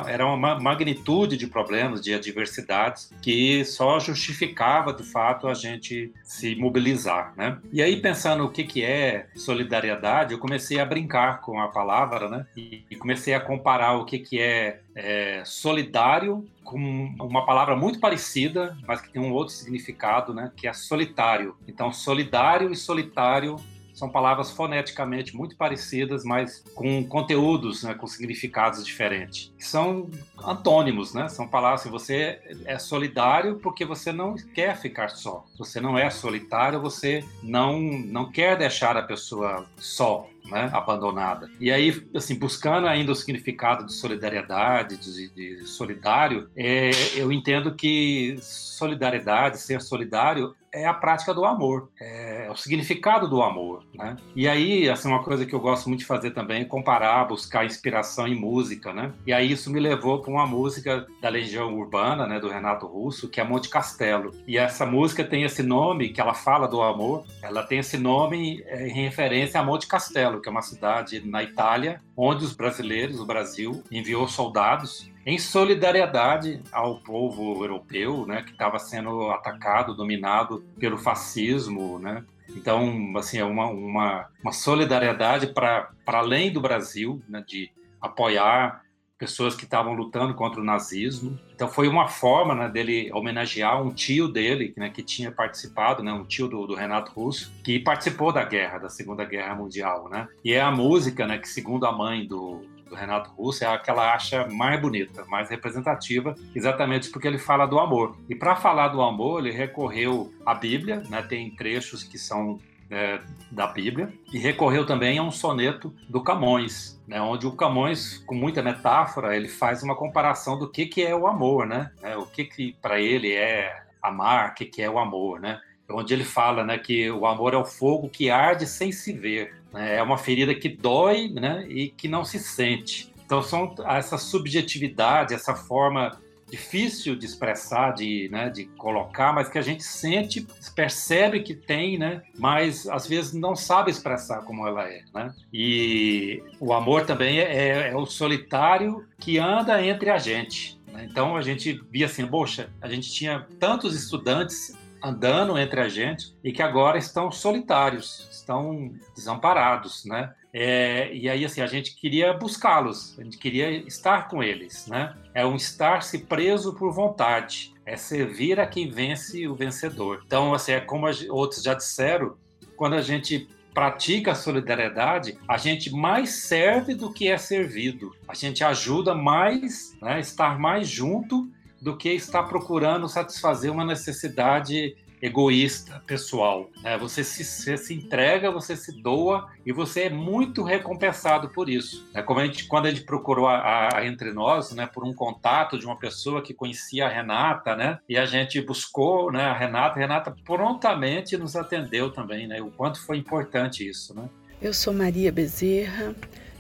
era 0.09 0.27
uma 0.27 0.59
magnitude 0.59 1.37
de 1.37 1.47
problemas, 1.47 2.01
de 2.01 2.15
adversidades 2.15 3.13
que 3.23 3.65
só 3.65 3.99
justificava 3.99 4.93
de 4.93 5.03
fato 5.03 5.49
a 5.49 5.55
gente 5.55 6.13
se 6.23 6.57
mobilizar, 6.57 7.33
né? 7.37 7.59
E 7.73 7.83
aí 7.83 8.01
pensando 8.01 8.45
o 8.45 8.51
que 8.51 8.65
que 8.65 8.85
é 8.85 9.29
solidariedade, 9.35 10.33
eu 10.33 10.39
comecei 10.39 10.79
a 10.81 10.85
brincar 10.85 11.41
com 11.41 11.61
a 11.61 11.69
palavra, 11.69 12.29
né? 12.29 12.47
E, 12.57 12.85
e 12.91 12.97
comecei 12.97 13.35
a 13.35 13.41
comparar 13.41 13.95
o 13.95 14.05
que 14.05 14.19
que 14.19 14.41
é 14.41 14.81
é, 14.99 15.43
solidário 15.45 16.45
com 16.69 17.15
uma 17.19 17.47
palavra 17.47 17.75
muito 17.75 17.99
parecida, 17.99 18.77
mas 18.87 19.01
que 19.01 19.11
tem 19.11 19.23
um 19.23 19.33
outro 19.33 19.55
significado, 19.55 20.35
né, 20.35 20.53
que 20.55 20.69
é 20.69 20.73
solitário. 20.75 21.57
Então, 21.67 21.91
solidário 21.91 22.71
e 22.71 22.77
solitário 22.77 23.57
são 23.95 24.09
palavras 24.09 24.51
foneticamente 24.51 25.35
muito 25.35 25.57
parecidas, 25.57 26.25
mas 26.25 26.63
com 26.75 27.03
conteúdos, 27.05 27.83
né, 27.83 27.95
com 27.95 28.07
significados 28.07 28.85
diferentes. 28.85 29.53
São 29.59 30.09
antônimos, 30.45 31.13
né? 31.15 31.29
São 31.29 31.49
palavras 31.49 31.81
assim, 31.81 31.91
você 31.91 32.39
é 32.65 32.79
solidário 32.79 33.57
porque 33.57 33.85
você 33.85 34.13
não 34.13 34.37
quer 34.37 34.77
ficar 34.77 35.09
só. 35.09 35.45
Você 35.59 35.81
não 35.81 35.99
é 35.99 36.11
solitário, 36.11 36.81
você 36.81 37.25
não 37.43 37.81
não 37.81 38.31
quer 38.31 38.57
deixar 38.57 38.97
a 38.97 39.03
pessoa 39.03 39.67
só. 39.77 40.29
Né, 40.51 40.71
abandonada. 40.73 41.51
E 41.61 41.71
aí, 41.71 42.07
assim, 42.15 42.39
buscando 42.39 42.87
ainda 42.87 43.13
o 43.13 43.15
significado 43.15 43.87
de 43.87 43.93
solidariedade, 43.93 44.97
de, 44.97 45.29
de 45.35 45.67
solidário, 45.67 46.51
é, 46.57 46.91
eu 47.15 47.31
entendo 47.33 47.75
que 47.75 48.37
solidariedade, 48.41 49.59
ser 49.59 49.81
solidário, 49.81 50.55
é 50.73 50.87
a 50.87 50.95
prática 50.95 51.35
do 51.35 51.45
amor, 51.45 51.91
é 52.01 52.49
o 52.51 52.57
significado 52.57 53.29
do 53.29 53.43
amor, 53.43 53.85
né? 53.95 54.17
E 54.35 54.49
aí, 54.49 54.89
assim, 54.89 55.09
uma 55.09 55.23
coisa 55.23 55.47
que 55.47 55.55
eu 55.55 55.61
gosto 55.61 55.89
muito 55.89 56.01
de 56.01 56.07
fazer 56.07 56.31
também 56.33 56.63
é 56.63 56.65
comparar, 56.65 57.25
buscar 57.25 57.65
inspiração 57.65 58.27
em 58.27 58.35
música, 58.35 58.93
né? 58.93 59.13
E 59.27 59.33
aí 59.33 59.51
isso 59.51 59.71
me 59.71 59.81
levou 59.81 60.21
para 60.21 60.31
uma 60.31 60.47
música 60.47 61.07
da 61.21 61.29
Legião 61.29 61.75
Urbana, 61.75 62.27
né, 62.27 62.39
do 62.39 62.49
Renato 62.49 62.87
Russo, 62.87 63.29
que 63.29 63.41
é 63.41 63.45
Monte 63.45 63.69
Castelo. 63.69 64.33
E 64.47 64.57
essa 64.57 64.87
música 64.87 65.25
tem 65.25 65.45
esse 65.45 65.63
nome, 65.63 66.11
que 66.11 66.21
ela 66.21 66.35
fala 66.35 66.67
do 66.67 66.83
amor, 66.83 67.25
ela 67.43 67.63
tem 67.63 67.79
esse 67.79 67.97
nome 67.97 68.63
é, 68.67 68.89
em 68.89 69.03
referência 69.03 69.61
a 69.61 69.65
Monte 69.65 69.87
Castelo, 69.87 70.41
que 70.41 70.49
é 70.49 70.53
uma 70.53 70.63
cidade 70.63 71.27
na 71.27 71.43
Itália, 71.43 72.01
onde 72.17 72.45
os 72.45 72.55
brasileiros, 72.55 73.21
o 73.21 73.27
Brasil, 73.27 73.83
enviou 73.91 74.27
soldados 74.29 75.11
em 75.29 75.39
solidariedade 75.39 76.63
ao 76.73 77.01
povo 77.01 77.63
europeu, 77.63 78.25
né, 78.27 78.41
que 78.41 78.53
estava 78.53 78.79
sendo 78.79 79.31
atacado, 79.31 79.95
dominado 79.95 80.65
pelo 80.81 80.97
fascismo, 80.97 81.99
né? 81.99 82.25
Então, 82.49 83.13
assim, 83.15 83.37
é 83.37 83.45
uma, 83.45 83.67
uma, 83.67 84.27
uma 84.43 84.53
solidariedade 84.53 85.49
para 85.49 85.91
além 86.07 86.51
do 86.51 86.63
Brasil, 86.63 87.23
né, 87.29 87.45
de 87.47 87.71
apoiar 88.01 88.81
pessoas 89.19 89.55
que 89.55 89.65
estavam 89.65 89.93
lutando 89.93 90.33
contra 90.33 90.63
o 90.63 90.65
nazismo. 90.65 91.39
Então 91.55 91.69
foi 91.69 91.89
uma 91.89 92.09
forma 92.09 92.55
né, 92.55 92.69
dele 92.69 93.11
homenagear 93.13 93.83
um 93.83 93.93
tio 93.93 94.29
dele, 94.29 94.73
né, 94.79 94.89
que 94.89 95.03
tinha 95.03 95.31
participado, 95.31 96.03
né, 96.03 96.11
um 96.11 96.25
tio 96.25 96.49
do, 96.49 96.67
do, 96.67 96.75
Renato 96.75 97.13
Russo, 97.13 97.53
que 97.63 97.79
participou 97.81 98.33
da 98.33 98.45
guerra, 98.45 98.79
da 98.79 98.89
Segunda 98.89 99.27
Guerra 99.27 99.55
Mundial. 99.57 100.09
Né? 100.09 100.27
E 100.43 100.55
é 100.55 100.61
a 100.63 100.71
música 100.71 101.27
né, 101.27 101.37
que, 101.37 101.49
segundo 101.49 101.85
a 101.85 101.93
mãe 101.93 102.27
do, 102.27 102.63
do 102.89 102.95
Renato 102.95 103.31
Russo 103.31 103.65
é 103.65 103.67
a 103.67 103.79
que 103.79 103.91
ela 103.91 104.13
acha 104.13 104.47
mais 104.47 104.81
bonita, 104.81 105.25
mais 105.27 105.49
representativa, 105.51 106.35
exatamente 106.55 107.11
porque 107.11 107.29
ele 107.29 107.39
fala 107.39 107.67
do 107.67 107.79
amor. 107.79 108.17
E 108.29 108.35
para 108.35 108.57
falar 108.57 108.89
do 108.89 109.03
amor, 109.03 109.41
ele 109.41 109.57
recorreu 109.57 110.33
à 110.45 110.55
Bíblia, 110.55 111.03
né? 111.09 111.23
tem 111.23 111.51
trechos 111.51 112.03
que 112.03 112.19
são 112.19 112.59
é, 112.91 113.21
da 113.51 113.67
Bíblia, 113.67 114.13
e 114.33 114.39
recorreu 114.39 114.87
também 114.87 115.19
a 115.19 115.23
um 115.23 115.31
soneto 115.31 115.95
do 116.09 116.23
Camões, 116.23 117.01
né, 117.07 117.21
onde 117.21 117.47
o 117.47 117.53
Camões, 117.53 118.19
com 118.27 118.35
muita 118.35 118.63
metáfora, 118.63 119.37
ele 119.37 119.49
faz 119.49 119.83
uma 119.83 119.95
comparação 119.95 120.59
do 120.59 120.71
que, 120.71 120.87
que 120.87 121.03
é 121.05 121.15
o 121.15 121.27
amor, 121.27 121.67
né? 121.67 121.91
É, 122.03 122.17
o 122.17 122.27
que, 122.27 122.45
que 122.45 122.77
para 122.81 123.01
ele 123.01 123.33
é 123.33 123.83
amar, 124.03 124.51
o 124.51 124.55
que, 124.55 124.65
que 124.65 124.83
é 124.83 124.91
o 124.91 124.99
amor, 124.99 125.41
né? 125.41 125.61
Onde 125.91 126.13
ele 126.13 126.25
fala 126.25 126.65
né, 126.65 126.77
que 126.77 127.11
o 127.11 127.27
amor 127.27 127.55
é 127.55 127.57
o 127.57 127.65
fogo 127.65 128.11
que 128.11 128.31
arde 128.31 128.67
sem 128.67 128.93
se 128.93 129.11
ver? 129.13 129.58
É 129.75 130.03
uma 130.03 130.19
ferida 130.19 130.55
que 130.55 130.69
dói 130.69 131.29
né? 131.29 131.67
e 131.69 131.89
que 131.91 132.09
não 132.09 132.25
se 132.25 132.39
sente. 132.39 133.13
Então, 133.25 133.43
são 133.43 133.75
essa 133.87 134.17
subjetividade, 134.17 135.35
essa 135.35 135.55
forma 135.55 136.19
difícil 136.51 137.15
de 137.15 137.27
expressar, 137.27 137.93
de, 137.93 138.29
né, 138.31 138.49
de 138.49 138.65
colocar, 138.65 139.33
mas 139.33 139.49
que 139.49 139.59
a 139.59 139.63
gente 139.63 139.83
sente, 139.85 140.47
percebe 140.75 141.41
que 141.41 141.55
tem, 141.55 141.99
né, 141.99 142.23
mas 142.39 142.89
às 142.89 143.07
vezes 143.07 143.35
não 143.35 143.55
sabe 143.55 143.91
expressar 143.91 144.43
como 144.43 144.67
ela 144.67 144.89
é. 144.89 145.03
Né? 145.15 145.35
E 145.53 146.43
o 146.59 146.73
amor 146.73 147.05
também 147.05 147.39
é, 147.39 147.45
é, 147.45 147.91
é 147.91 147.97
o 147.97 148.07
solitário 148.07 149.07
que 149.19 149.39
anda 149.39 149.85
entre 149.85 150.11
a 150.11 150.19
gente. 150.19 150.81
Né? 150.93 151.07
Então 151.11 151.37
a 151.37 151.43
gente 151.43 151.81
via 151.91 152.07
assim, 152.07 152.27
poxa, 152.27 152.71
a 152.81 152.89
gente 152.89 153.11
tinha 153.13 153.47
tantos 153.61 153.95
estudantes 153.95 154.75
andando 155.03 155.59
entre 155.59 155.81
a 155.81 155.89
gente 155.89 156.35
e 156.43 156.53
que 156.53 156.63
agora 156.63 156.99
estão 156.99 157.31
solitários, 157.31 158.29
estão 158.31 158.93
desamparados, 159.15 160.05
né? 160.05 160.33
É, 160.53 161.15
e 161.15 161.29
aí 161.29 161.45
assim 161.45 161.61
a 161.61 161.67
gente 161.67 161.95
queria 161.97 162.33
buscá-los, 162.33 163.19
a 163.19 163.23
gente 163.23 163.39
queria 163.39 163.71
estar 163.87 164.29
com 164.29 164.43
eles, 164.43 164.87
né? 164.87 165.15
É 165.35 165.45
um 165.47 165.57
estar-se 165.57 166.21
preso 166.21 166.75
por 166.75 166.93
vontade, 166.93 167.75
é 167.85 167.97
servir 167.97 168.59
a 168.59 168.67
quem 168.67 168.91
vence 168.91 169.47
o 169.47 169.55
vencedor. 169.55 170.23
Então 170.27 170.55
assim 170.55 170.73
é 170.73 170.81
como 170.81 171.07
outros 171.31 171.63
já 171.63 171.75
disseram, 171.75 172.37
quando 172.77 172.95
a 172.95 173.03
gente 173.03 173.49
pratica 173.75 174.33
a 174.33 174.35
solidariedade, 174.35 175.39
a 175.47 175.57
gente 175.57 175.91
mais 175.95 176.31
serve 176.31 176.97
do 176.97 177.13
que 177.13 177.29
é 177.29 177.39
servido. 177.39 178.13
A 178.27 178.35
gente 178.35 178.65
ajuda 178.65 179.15
mais, 179.15 179.97
né, 180.03 180.19
estar 180.19 180.59
mais 180.59 180.89
junto 180.89 181.49
do 181.81 181.97
que 181.97 182.11
estar 182.11 182.45
procurando 182.45 183.09
satisfazer 183.09 183.71
uma 183.71 183.85
necessidade 183.85 184.97
egoísta, 185.21 186.03
pessoal. 186.07 186.71
É, 186.85 186.97
você, 186.97 187.25
se, 187.25 187.45
você 187.45 187.77
se 187.77 187.95
entrega, 187.95 188.51
você 188.51 188.77
se 188.77 188.93
doa 189.03 189.49
e 189.67 189.73
você 189.73 190.03
é 190.03 190.11
muito 190.11 190.63
recompensado 190.63 191.49
por 191.49 191.69
isso. 191.69 192.09
É 192.15 192.23
como 192.23 192.41
a 192.41 192.47
gente, 192.47 192.67
quando 192.67 192.87
a 192.87 192.91
gente 192.91 193.05
procurou 193.05 193.49
a, 193.49 193.97
a, 193.97 194.07
entre 194.07 194.33
nós, 194.33 194.73
né, 194.73 194.87
por 194.87 195.05
um 195.05 195.13
contato 195.13 195.79
de 195.79 195.85
uma 195.87 195.97
pessoa 195.97 196.43
que 196.43 196.55
conhecia 196.55 197.07
a 197.07 197.09
Renata, 197.09 197.75
né, 197.75 197.99
e 198.09 198.17
a 198.17 198.27
gente 198.27 198.61
buscou, 198.61 199.33
né, 199.33 199.45
a 199.45 199.57
Renata, 199.57 199.97
a 199.97 199.99
Renata 199.99 200.37
prontamente 200.45 201.37
nos 201.37 201.57
atendeu 201.57 202.11
também, 202.11 202.47
né, 202.47 202.61
o 202.63 202.71
quanto 202.71 203.05
foi 203.05 203.19
importante 203.19 203.89
isso, 203.89 204.15
né. 204.15 204.29
Eu 204.61 204.75
sou 204.75 204.93
Maria 204.93 205.31
Bezerra, 205.31 206.15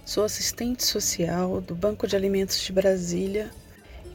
sou 0.05 0.25
assistente 0.25 0.85
social 0.85 1.61
do 1.61 1.75
Banco 1.75 2.07
de 2.07 2.15
Alimentos 2.15 2.61
de 2.61 2.73
Brasília 2.73 3.51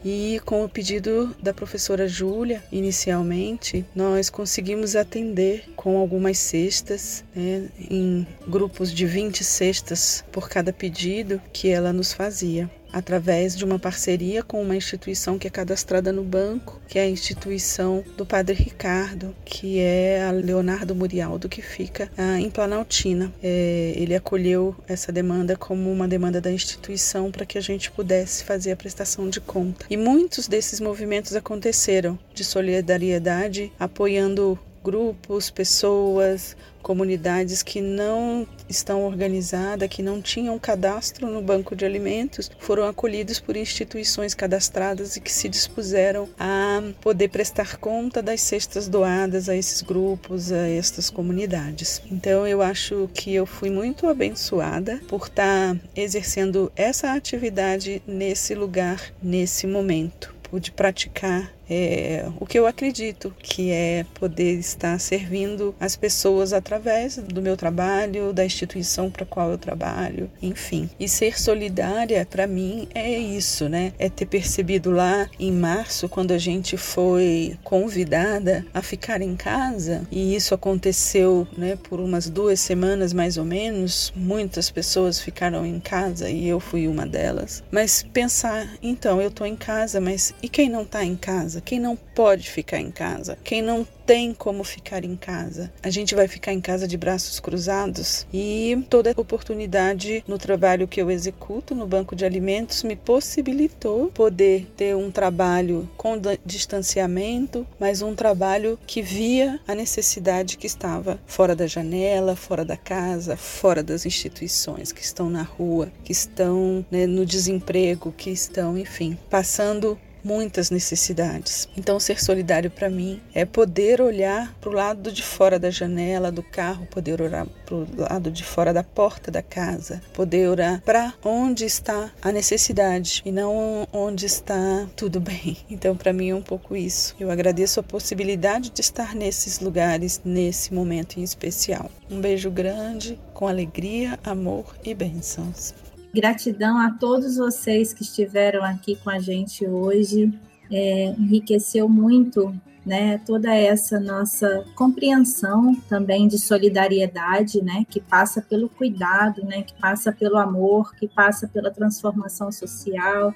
e 0.04 0.42
com 0.46 0.64
o 0.64 0.70
pedido 0.70 1.36
da 1.42 1.54
professora 1.54 2.08
Júlia, 2.08 2.64
inicialmente, 2.72 3.86
nós 3.96 4.30
conseguimos 4.30 4.96
atender 4.96 5.66
com 5.76 5.98
algumas 5.98 6.38
cestas, 6.38 7.24
né, 7.36 7.70
em 7.90 8.28
grupos 8.48 8.94
de 8.94 9.06
20 9.06 9.44
cestas 9.44 10.24
por 10.32 10.50
cada 10.50 10.74
pedido 10.74 11.42
que 11.52 11.70
ela 11.70 11.94
nos 11.94 12.12
fazia 12.14 12.70
através 12.94 13.58
de 13.58 13.66
uma 13.66 13.80
parceria 13.80 14.44
com 14.44 14.62
uma 14.62 14.76
instituição 14.76 15.40
que 15.40 15.48
é 15.48 15.50
cadastrada 15.50 16.14
no 16.14 16.24
banco, 16.24 16.80
que 16.88 17.00
é 17.00 17.02
a 17.02 17.10
instituição 17.10 18.04
do 18.16 18.26
Padre 18.26 18.54
Ricardo, 18.54 19.36
que 19.44 19.80
é 19.80 20.24
a 20.24 20.32
Leonardo 20.32 20.94
Murialdo, 20.94 21.50
que 21.50 21.62
fica 21.62 22.10
ah, 22.16 22.40
em 22.40 22.50
Planaltina. 22.50 23.34
É, 23.42 23.94
ele 23.96 24.16
acolheu 24.16 24.76
essa 24.88 25.12
demanda 25.12 25.56
como 25.58 25.92
uma 25.92 26.08
demanda 26.08 26.40
da 26.40 26.52
instituição 26.52 27.32
para 27.32 27.46
que 27.46 27.58
a 27.58 27.62
gente 27.62 27.90
pudesse 27.92 28.44
fazer 28.44 28.72
a 28.72 28.78
prestação 28.78 29.28
de 29.28 29.42
conta. 29.42 29.86
E 29.90 29.98
muitos 29.98 30.48
desses 30.48 30.80
movimentos 30.80 31.36
aconteceram 31.36 32.18
de 32.34 32.44
solidariedade, 32.44 33.72
apoiando 33.80 34.60
grupos, 34.84 35.50
pessoas, 35.50 36.56
comunidades 36.84 37.64
que 37.64 37.82
não 37.82 38.46
estão 38.70 39.04
organizadas, 39.06 39.88
que 39.88 40.04
não 40.04 40.22
tinham 40.22 40.60
cadastro 40.60 41.28
no 41.28 41.42
banco 41.42 41.76
de 41.76 41.86
alimentos, 41.86 42.52
foram 42.60 42.86
acolhidos 42.86 43.40
por 43.40 43.56
instituições 43.56 44.36
cadastradas 44.36 45.16
e 45.16 45.22
que 45.22 45.32
se 45.32 45.48
dispuseram 45.48 46.28
a 46.38 46.84
poder 47.02 47.30
prestar 47.30 47.78
conta 47.78 48.22
das 48.22 48.42
cestas 48.42 48.88
doadas 48.88 49.48
a 49.48 49.56
esses 49.56 49.82
grupos, 49.82 50.52
a 50.52 50.68
estas 50.68 51.10
comunidades. 51.10 52.02
Então 52.12 52.46
eu 52.46 52.62
acho 52.62 53.10
que 53.14 53.34
eu 53.34 53.46
fui 53.46 53.70
muito 53.70 54.08
abençoada 54.08 55.00
por 55.08 55.28
estar 55.28 55.78
exercendo 55.96 56.72
essa 56.76 57.14
atividade 57.14 58.04
nesse 58.06 58.54
lugar, 58.54 59.00
nesse 59.22 59.66
momento. 59.66 60.34
Pude 60.44 60.72
praticar 60.72 61.52
é, 61.74 62.26
o 62.40 62.46
que 62.46 62.60
eu 62.60 62.68
acredito, 62.68 63.34
que 63.42 63.72
é 63.72 64.06
poder 64.14 64.60
estar 64.60 65.00
servindo 65.00 65.74
as 65.80 65.96
pessoas 65.96 66.54
através 66.54 67.18
do 67.18 67.42
meu 67.42 67.58
trabalho, 67.58 68.32
da 68.32 68.46
instituição 68.46 69.10
para 69.10 69.26
qual 69.26 69.50
eu 69.50 69.58
trabalho, 69.58 70.30
enfim. 70.40 70.88
E 71.00 71.10
ser 71.10 71.40
solidária, 71.40 72.28
para 72.30 72.46
mim, 72.46 72.88
é 72.94 73.18
isso, 73.18 73.68
né? 73.68 73.92
É 73.98 74.08
ter 74.08 74.28
percebido 74.28 74.92
lá 74.92 75.28
em 75.40 75.52
março, 75.52 76.08
quando 76.08 76.32
a 76.32 76.38
gente 76.38 76.78
foi 76.78 77.58
convidada 77.64 78.64
a 78.72 78.82
ficar 78.82 79.22
em 79.22 79.36
casa, 79.36 80.08
e 80.12 80.36
isso 80.36 80.54
aconteceu, 80.54 81.48
né, 81.58 81.76
por 81.90 82.00
umas 82.00 82.30
duas 82.30 82.60
semanas 82.60 83.14
mais 83.14 83.38
ou 83.38 83.46
menos, 83.46 84.14
muitas 84.16 84.70
pessoas 84.70 85.20
ficaram 85.20 85.66
em 85.66 85.80
casa 85.80 86.30
e 86.30 86.48
eu 86.48 86.60
fui 86.60 86.88
uma 86.88 87.08
delas. 87.08 87.64
Mas 87.72 88.04
pensar, 88.14 88.68
então, 88.82 89.20
eu 89.20 89.30
estou 89.30 89.48
em 89.48 89.56
casa, 89.56 90.00
mas 90.00 90.34
e 90.44 90.48
quem 90.48 90.70
não 90.70 90.84
está 90.84 91.04
em 91.04 91.16
casa? 91.16 91.63
Quem 91.64 91.80
não 91.80 91.96
pode 91.96 92.50
ficar 92.50 92.80
em 92.80 92.92
casa, 92.92 93.38
quem 93.44 93.62
não 93.62 93.86
tem 94.06 94.34
como 94.34 94.64
ficar 94.64 95.04
em 95.04 95.16
casa. 95.16 95.72
A 95.82 95.90
gente 95.90 96.14
vai 96.14 96.28
ficar 96.28 96.54
em 96.54 96.62
casa 96.62 96.88
de 96.88 96.98
braços 96.98 97.40
cruzados 97.40 98.28
e 98.34 98.86
toda 98.90 99.14
oportunidade 99.16 100.24
no 100.28 100.38
trabalho 100.38 100.88
que 100.88 101.02
eu 101.02 101.10
executo 101.10 101.74
no 101.74 101.88
banco 101.88 102.16
de 102.16 102.26
alimentos 102.26 102.84
me 102.84 102.96
possibilitou 102.96 104.12
poder 104.14 104.68
ter 104.76 104.96
um 104.96 105.10
trabalho 105.10 105.90
com 105.98 106.20
distanciamento, 106.46 107.66
mas 107.80 108.02
um 108.02 108.14
trabalho 108.14 108.78
que 108.86 109.02
via 109.02 109.60
a 109.68 109.74
necessidade 109.74 110.58
que 110.58 110.68
estava 110.68 111.20
fora 111.26 111.56
da 111.56 111.68
janela, 111.68 112.36
fora 112.36 112.66
da 112.66 112.78
casa, 112.78 113.38
fora 113.38 113.82
das 113.82 114.06
instituições, 114.06 114.92
que 114.92 115.02
estão 115.02 115.30
na 115.30 115.44
rua, 115.44 115.92
que 116.04 116.12
estão 116.12 116.86
né, 116.92 117.06
no 117.06 117.26
desemprego, 117.26 118.14
que 118.16 118.30
estão, 118.30 118.78
enfim, 118.78 119.18
passando 119.30 119.98
muitas 120.24 120.70
necessidades. 120.70 121.68
Então, 121.78 122.00
ser 122.00 122.24
solidário 122.24 122.72
para 122.72 122.90
mim 122.90 123.22
é 123.34 123.46
poder 123.46 124.02
olhar 124.02 124.54
para 124.62 124.70
o 124.70 124.74
lado 124.74 125.12
de 125.12 125.24
fora 125.24 125.60
da 125.60 125.70
janela 125.70 126.32
do 126.32 126.44
carro, 126.44 126.86
poder 126.86 127.22
orar 127.22 127.48
para 127.66 127.76
o 127.76 127.88
lado 127.98 128.32
de 128.32 128.44
fora 128.44 128.74
da 128.74 128.84
porta 128.84 129.30
da 129.30 129.42
casa, 129.42 130.02
poder 130.14 130.48
orar 130.50 130.82
para 130.82 131.14
onde 131.24 131.66
está 131.66 132.12
a 132.22 132.32
necessidade 132.32 133.22
e 133.26 133.32
não 133.32 133.88
onde 133.92 134.26
está 134.26 134.88
tudo 134.96 135.20
bem. 135.20 135.58
Então, 135.74 135.98
para 135.98 136.14
mim 136.14 136.30
é 136.30 136.36
um 136.36 136.42
pouco 136.42 136.76
isso. 136.76 137.16
Eu 137.20 137.32
agradeço 137.32 137.80
a 137.80 137.84
possibilidade 137.84 138.70
de 138.70 138.80
estar 138.82 139.16
nesses 139.16 139.60
lugares 139.60 140.22
nesse 140.24 140.72
momento 140.74 141.20
em 141.20 141.24
especial. 141.24 141.90
Um 142.10 142.22
beijo 142.22 142.52
grande, 142.52 143.20
com 143.34 143.48
alegria, 143.48 144.20
amor 144.24 144.76
e 144.84 144.94
bênçãos. 144.94 145.74
Gratidão 146.14 146.78
a 146.78 146.92
todos 146.92 147.38
vocês 147.38 147.92
que 147.92 148.04
estiveram 148.04 148.64
aqui 148.64 148.96
com 148.96 149.10
a 149.10 149.18
gente 149.20 149.66
hoje. 149.66 150.32
É, 150.72 151.08
enriqueceu 151.18 151.90
muito 151.90 152.56
né, 152.86 153.18
toda 153.20 153.54
essa 153.54 154.00
nossa 154.00 154.64
compreensão 154.76 155.76
também 155.90 156.28
de 156.28 156.38
solidariedade, 156.38 157.64
né, 157.64 157.86
que 157.90 158.00
passa 158.00 158.42
pelo 158.42 158.70
cuidado, 158.70 159.44
né, 159.44 159.64
que 159.64 159.74
passa 159.80 160.12
pelo 160.12 160.38
amor, 160.38 160.94
que 160.96 161.08
passa 161.08 161.48
pela 161.48 161.72
transformação 161.72 162.52
social, 162.52 163.34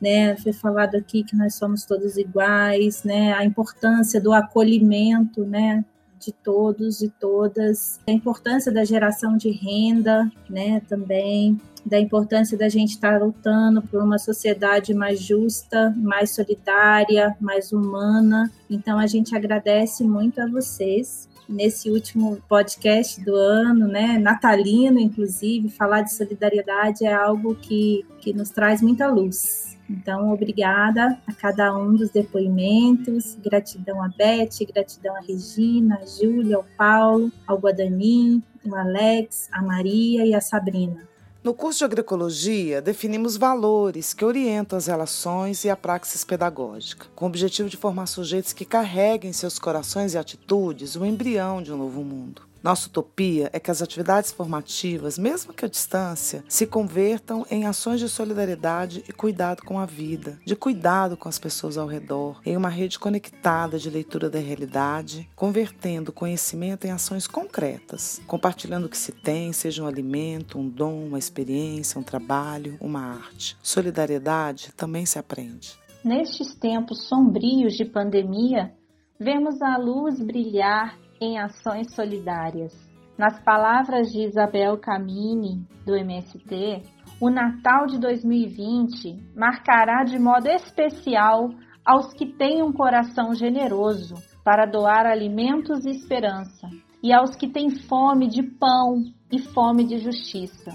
né, 0.00 0.36
foi 0.36 0.52
falado 0.52 0.94
aqui 0.96 1.22
que 1.22 1.36
nós 1.36 1.54
somos 1.54 1.84
todos 1.84 2.16
iguais, 2.16 3.04
né, 3.04 3.32
a 3.34 3.44
importância 3.44 4.20
do 4.20 4.32
acolhimento, 4.32 5.44
né, 5.44 5.84
de 6.18 6.32
todos 6.32 7.00
e 7.00 7.08
todas, 7.08 8.00
a 8.06 8.12
importância 8.12 8.72
da 8.72 8.84
geração 8.84 9.36
de 9.36 9.50
renda, 9.50 10.30
né, 10.48 10.80
também, 10.88 11.60
da 11.84 11.98
importância 11.98 12.56
da 12.56 12.68
gente 12.68 12.90
estar 12.90 13.20
lutando 13.22 13.80
por 13.80 14.02
uma 14.02 14.18
sociedade 14.18 14.92
mais 14.92 15.20
justa, 15.20 15.94
mais 15.96 16.34
solidária, 16.34 17.34
mais 17.40 17.72
humana. 17.72 18.50
Então 18.68 18.98
a 18.98 19.06
gente 19.06 19.34
agradece 19.34 20.04
muito 20.04 20.40
a 20.40 20.46
vocês 20.46 21.28
nesse 21.48 21.90
último 21.90 22.38
podcast 22.46 23.24
do 23.24 23.34
ano, 23.34 23.88
né, 23.88 24.18
natalino 24.18 24.98
inclusive, 24.98 25.70
falar 25.70 26.02
de 26.02 26.12
solidariedade 26.12 27.06
é 27.06 27.14
algo 27.14 27.54
que, 27.54 28.04
que 28.20 28.34
nos 28.34 28.50
traz 28.50 28.82
muita 28.82 29.06
luz. 29.08 29.77
Então, 29.88 30.32
obrigada 30.32 31.18
a 31.26 31.32
cada 31.32 31.74
um 31.76 31.94
dos 31.94 32.10
depoimentos, 32.10 33.36
gratidão 33.42 34.02
a 34.02 34.08
Beth, 34.08 34.64
gratidão 34.72 35.16
a 35.16 35.20
Regina, 35.20 36.00
a 36.02 36.06
Júlia, 36.06 36.56
ao 36.56 36.64
Paulo, 36.76 37.32
ao 37.46 37.58
Guadanin, 37.58 38.42
ao 38.66 38.76
Alex, 38.76 39.48
a 39.50 39.62
Maria 39.62 40.26
e 40.26 40.34
a 40.34 40.40
Sabrina. 40.40 41.08
No 41.42 41.54
curso 41.54 41.78
de 41.78 41.84
agroecologia, 41.84 42.82
definimos 42.82 43.36
valores 43.36 44.12
que 44.12 44.24
orientam 44.24 44.76
as 44.76 44.88
relações 44.88 45.64
e 45.64 45.70
a 45.70 45.76
praxis 45.76 46.24
pedagógica, 46.24 47.06
com 47.14 47.24
o 47.24 47.28
objetivo 47.28 47.70
de 47.70 47.76
formar 47.76 48.06
sujeitos 48.06 48.52
que 48.52 48.64
carreguem 48.64 49.30
em 49.30 49.32
seus 49.32 49.58
corações 49.58 50.12
e 50.12 50.18
atitudes 50.18 50.96
o 50.96 51.06
embrião 51.06 51.62
de 51.62 51.72
um 51.72 51.76
novo 51.76 52.02
mundo. 52.02 52.47
Nossa 52.62 52.88
utopia 52.88 53.48
é 53.52 53.60
que 53.60 53.70
as 53.70 53.80
atividades 53.80 54.32
formativas, 54.32 55.18
mesmo 55.18 55.52
que 55.52 55.64
à 55.64 55.68
distância, 55.68 56.44
se 56.48 56.66
convertam 56.66 57.46
em 57.50 57.66
ações 57.66 58.00
de 58.00 58.08
solidariedade 58.08 59.04
e 59.08 59.12
cuidado 59.12 59.62
com 59.62 59.78
a 59.78 59.86
vida, 59.86 60.38
de 60.44 60.56
cuidado 60.56 61.16
com 61.16 61.28
as 61.28 61.38
pessoas 61.38 61.78
ao 61.78 61.86
redor, 61.86 62.40
em 62.44 62.56
uma 62.56 62.68
rede 62.68 62.98
conectada 62.98 63.78
de 63.78 63.88
leitura 63.88 64.28
da 64.28 64.38
realidade, 64.38 65.28
convertendo 65.36 66.12
conhecimento 66.12 66.86
em 66.86 66.90
ações 66.90 67.26
concretas, 67.26 68.20
compartilhando 68.26 68.86
o 68.86 68.88
que 68.88 68.98
se 68.98 69.12
tem, 69.12 69.52
seja 69.52 69.82
um 69.82 69.86
alimento, 69.86 70.58
um 70.58 70.68
dom, 70.68 71.06
uma 71.06 71.18
experiência, 71.18 71.98
um 71.98 72.02
trabalho, 72.02 72.76
uma 72.80 73.00
arte. 73.00 73.56
Solidariedade 73.62 74.72
também 74.76 75.06
se 75.06 75.18
aprende. 75.18 75.78
Nestes 76.04 76.54
tempos 76.54 77.08
sombrios 77.08 77.74
de 77.74 77.84
pandemia, 77.84 78.72
vemos 79.18 79.60
a 79.60 79.76
luz 79.76 80.20
brilhar 80.20 80.96
em 81.20 81.38
ações 81.38 81.94
solidárias. 81.94 82.72
Nas 83.18 83.42
palavras 83.42 84.12
de 84.12 84.22
Isabel 84.22 84.78
Camini, 84.78 85.66
do 85.84 85.96
MST, 85.96 86.82
o 87.20 87.28
Natal 87.28 87.86
de 87.86 87.98
2020 87.98 89.34
marcará 89.34 90.04
de 90.04 90.18
modo 90.18 90.46
especial 90.46 91.50
aos 91.84 92.12
que 92.12 92.26
têm 92.26 92.62
um 92.62 92.72
coração 92.72 93.34
generoso 93.34 94.14
para 94.44 94.66
doar 94.66 95.06
alimentos 95.06 95.84
e 95.84 95.90
esperança, 95.90 96.68
e 97.02 97.12
aos 97.12 97.34
que 97.34 97.48
têm 97.48 97.70
fome 97.70 98.28
de 98.28 98.42
pão 98.42 99.02
e 99.32 99.38
fome 99.40 99.84
de 99.84 99.98
justiça, 99.98 100.70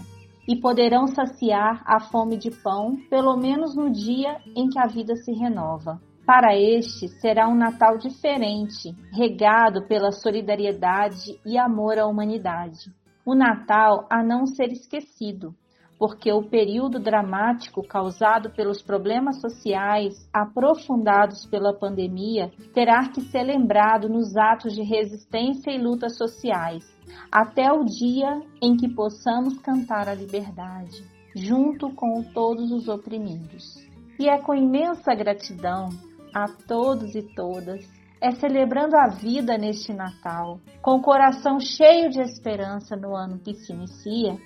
e 0.47 0.55
poderão 0.55 1.07
saciar 1.07 1.81
a 1.85 1.99
fome 1.99 2.37
de 2.37 2.51
pão 2.51 2.97
pelo 3.09 3.37
menos 3.37 3.75
no 3.75 3.89
dia 3.89 4.37
em 4.55 4.67
que 4.67 4.79
a 4.79 4.85
vida 4.85 5.15
se 5.15 5.31
renova. 5.31 6.01
Para 6.25 6.55
este 6.57 7.09
será 7.19 7.49
um 7.49 7.55
Natal 7.55 7.97
diferente, 7.97 8.95
regado 9.11 9.85
pela 9.87 10.09
solidariedade 10.13 11.37
e 11.45 11.57
amor 11.57 11.99
à 11.99 12.07
humanidade. 12.07 12.93
O 13.25 13.35
Natal 13.35 14.07
a 14.09 14.23
não 14.23 14.45
ser 14.45 14.71
esquecido, 14.71 15.53
porque 15.99 16.31
o 16.31 16.41
período 16.41 16.97
dramático 16.97 17.85
causado 17.85 18.51
pelos 18.51 18.81
problemas 18.81 19.41
sociais 19.41 20.13
aprofundados 20.31 21.45
pela 21.45 21.73
pandemia 21.73 22.49
terá 22.73 23.09
que 23.09 23.19
ser 23.19 23.43
lembrado 23.43 24.07
nos 24.07 24.37
atos 24.37 24.73
de 24.73 24.81
resistência 24.81 25.71
e 25.71 25.77
lutas 25.77 26.17
sociais, 26.17 26.85
até 27.29 27.69
o 27.69 27.83
dia 27.83 28.41
em 28.61 28.77
que 28.77 28.87
possamos 28.87 29.57
cantar 29.59 30.07
a 30.07 30.15
liberdade, 30.15 31.03
junto 31.35 31.89
com 31.93 32.23
todos 32.23 32.71
os 32.71 32.87
oprimidos. 32.87 33.75
E 34.17 34.29
é 34.29 34.37
com 34.37 34.53
imensa 34.53 35.13
gratidão 35.13 35.89
a 36.33 36.47
todos 36.67 37.13
e 37.15 37.21
todas. 37.21 37.85
É 38.21 38.31
celebrando 38.31 38.95
a 38.95 39.07
vida 39.07 39.57
neste 39.57 39.93
Natal, 39.93 40.59
com 40.81 40.95
o 40.95 41.01
coração 41.01 41.59
cheio 41.59 42.09
de 42.09 42.21
esperança 42.21 42.95
no 42.95 43.15
ano 43.15 43.39
que 43.39 43.53
se 43.53 43.73
inicia, 43.73 44.37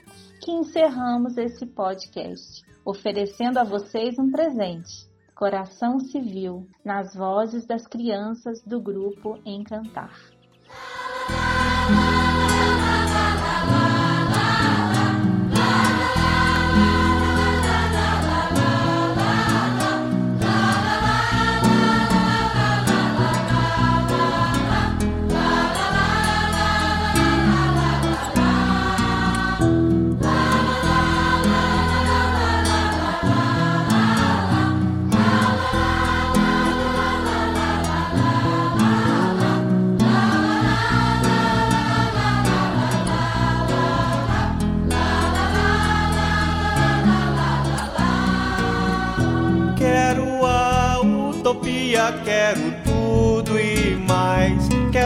que 0.41 0.51
encerramos 0.51 1.37
esse 1.37 1.65
podcast, 1.65 2.63
oferecendo 2.83 3.59
a 3.59 3.63
vocês 3.63 4.17
um 4.17 4.31
presente. 4.31 5.07
Coração 5.35 5.99
Civil, 5.99 6.67
nas 6.83 7.13
vozes 7.13 7.67
das 7.67 7.85
crianças 7.85 8.63
do 8.63 8.81
grupo 8.81 9.37
Encantar. 9.45 10.15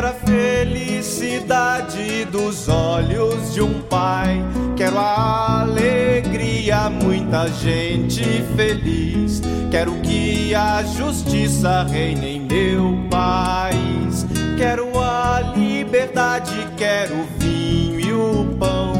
Quero 0.01 0.13
a 0.13 0.15
felicidade 0.25 2.25
dos 2.25 2.67
olhos 2.67 3.53
de 3.53 3.61
um 3.61 3.83
pai. 3.83 4.43
Quero 4.75 4.97
a 4.97 5.61
alegria, 5.61 6.89
muita 6.89 7.47
gente 7.49 8.23
feliz. 8.55 9.43
Quero 9.69 9.91
que 10.01 10.55
a 10.55 10.81
justiça 10.81 11.83
reine 11.83 12.37
em 12.37 12.39
meu 12.39 13.07
país. 13.11 14.25
Quero 14.57 14.99
a 14.99 15.53
liberdade, 15.55 16.67
quero 16.75 17.17
o 17.17 17.27
vinho 17.37 17.99
e 17.99 18.11
o 18.11 18.55
pão. 18.57 18.95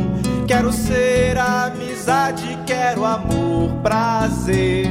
Quero 0.48 0.72
ser 0.72 1.36
amizade, 1.36 2.60
quero 2.68 3.06
amor, 3.06 3.72
prazer. 3.82 4.86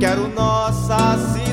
Quero 0.00 0.26
nossa 0.26 1.16
cidade 1.18 1.51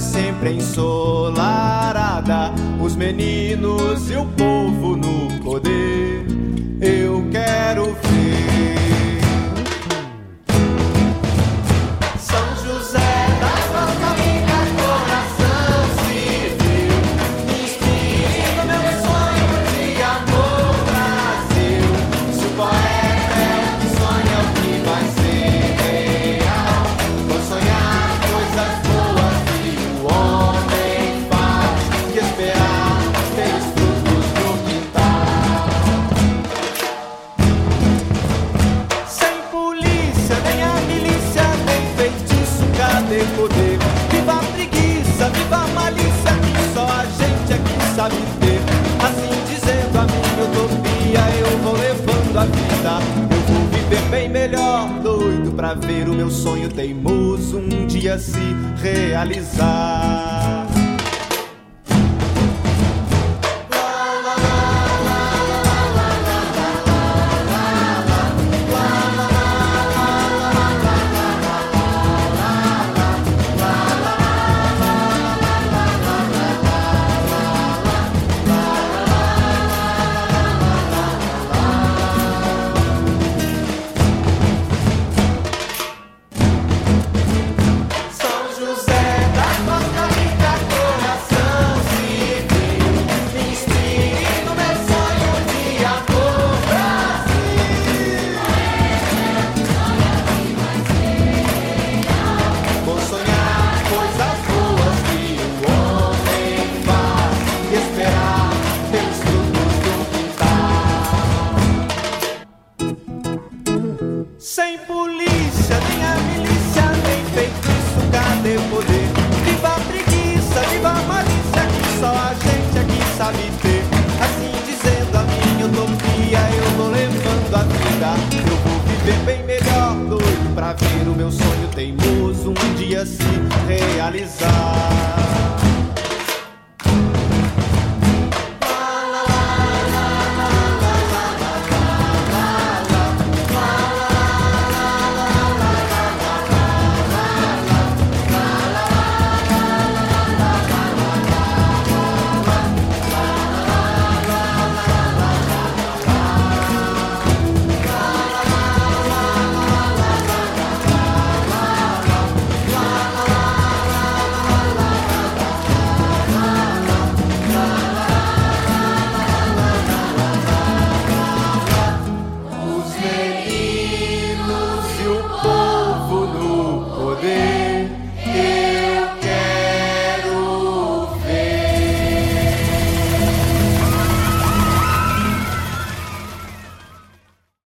sempre 0.00 0.52
ensolarada, 0.52 2.50
os 2.80 2.96
meninos 2.96 4.10
e 4.10 4.16
o 4.16 4.26
povo 4.26 4.96
no 4.96 5.23
ver 55.74 56.08
o 56.08 56.14
meu 56.14 56.30
sonho 56.30 56.68
teimoso 56.68 57.58
um 57.58 57.86
dia 57.86 58.18
se 58.18 58.38
realizar. 58.82 60.73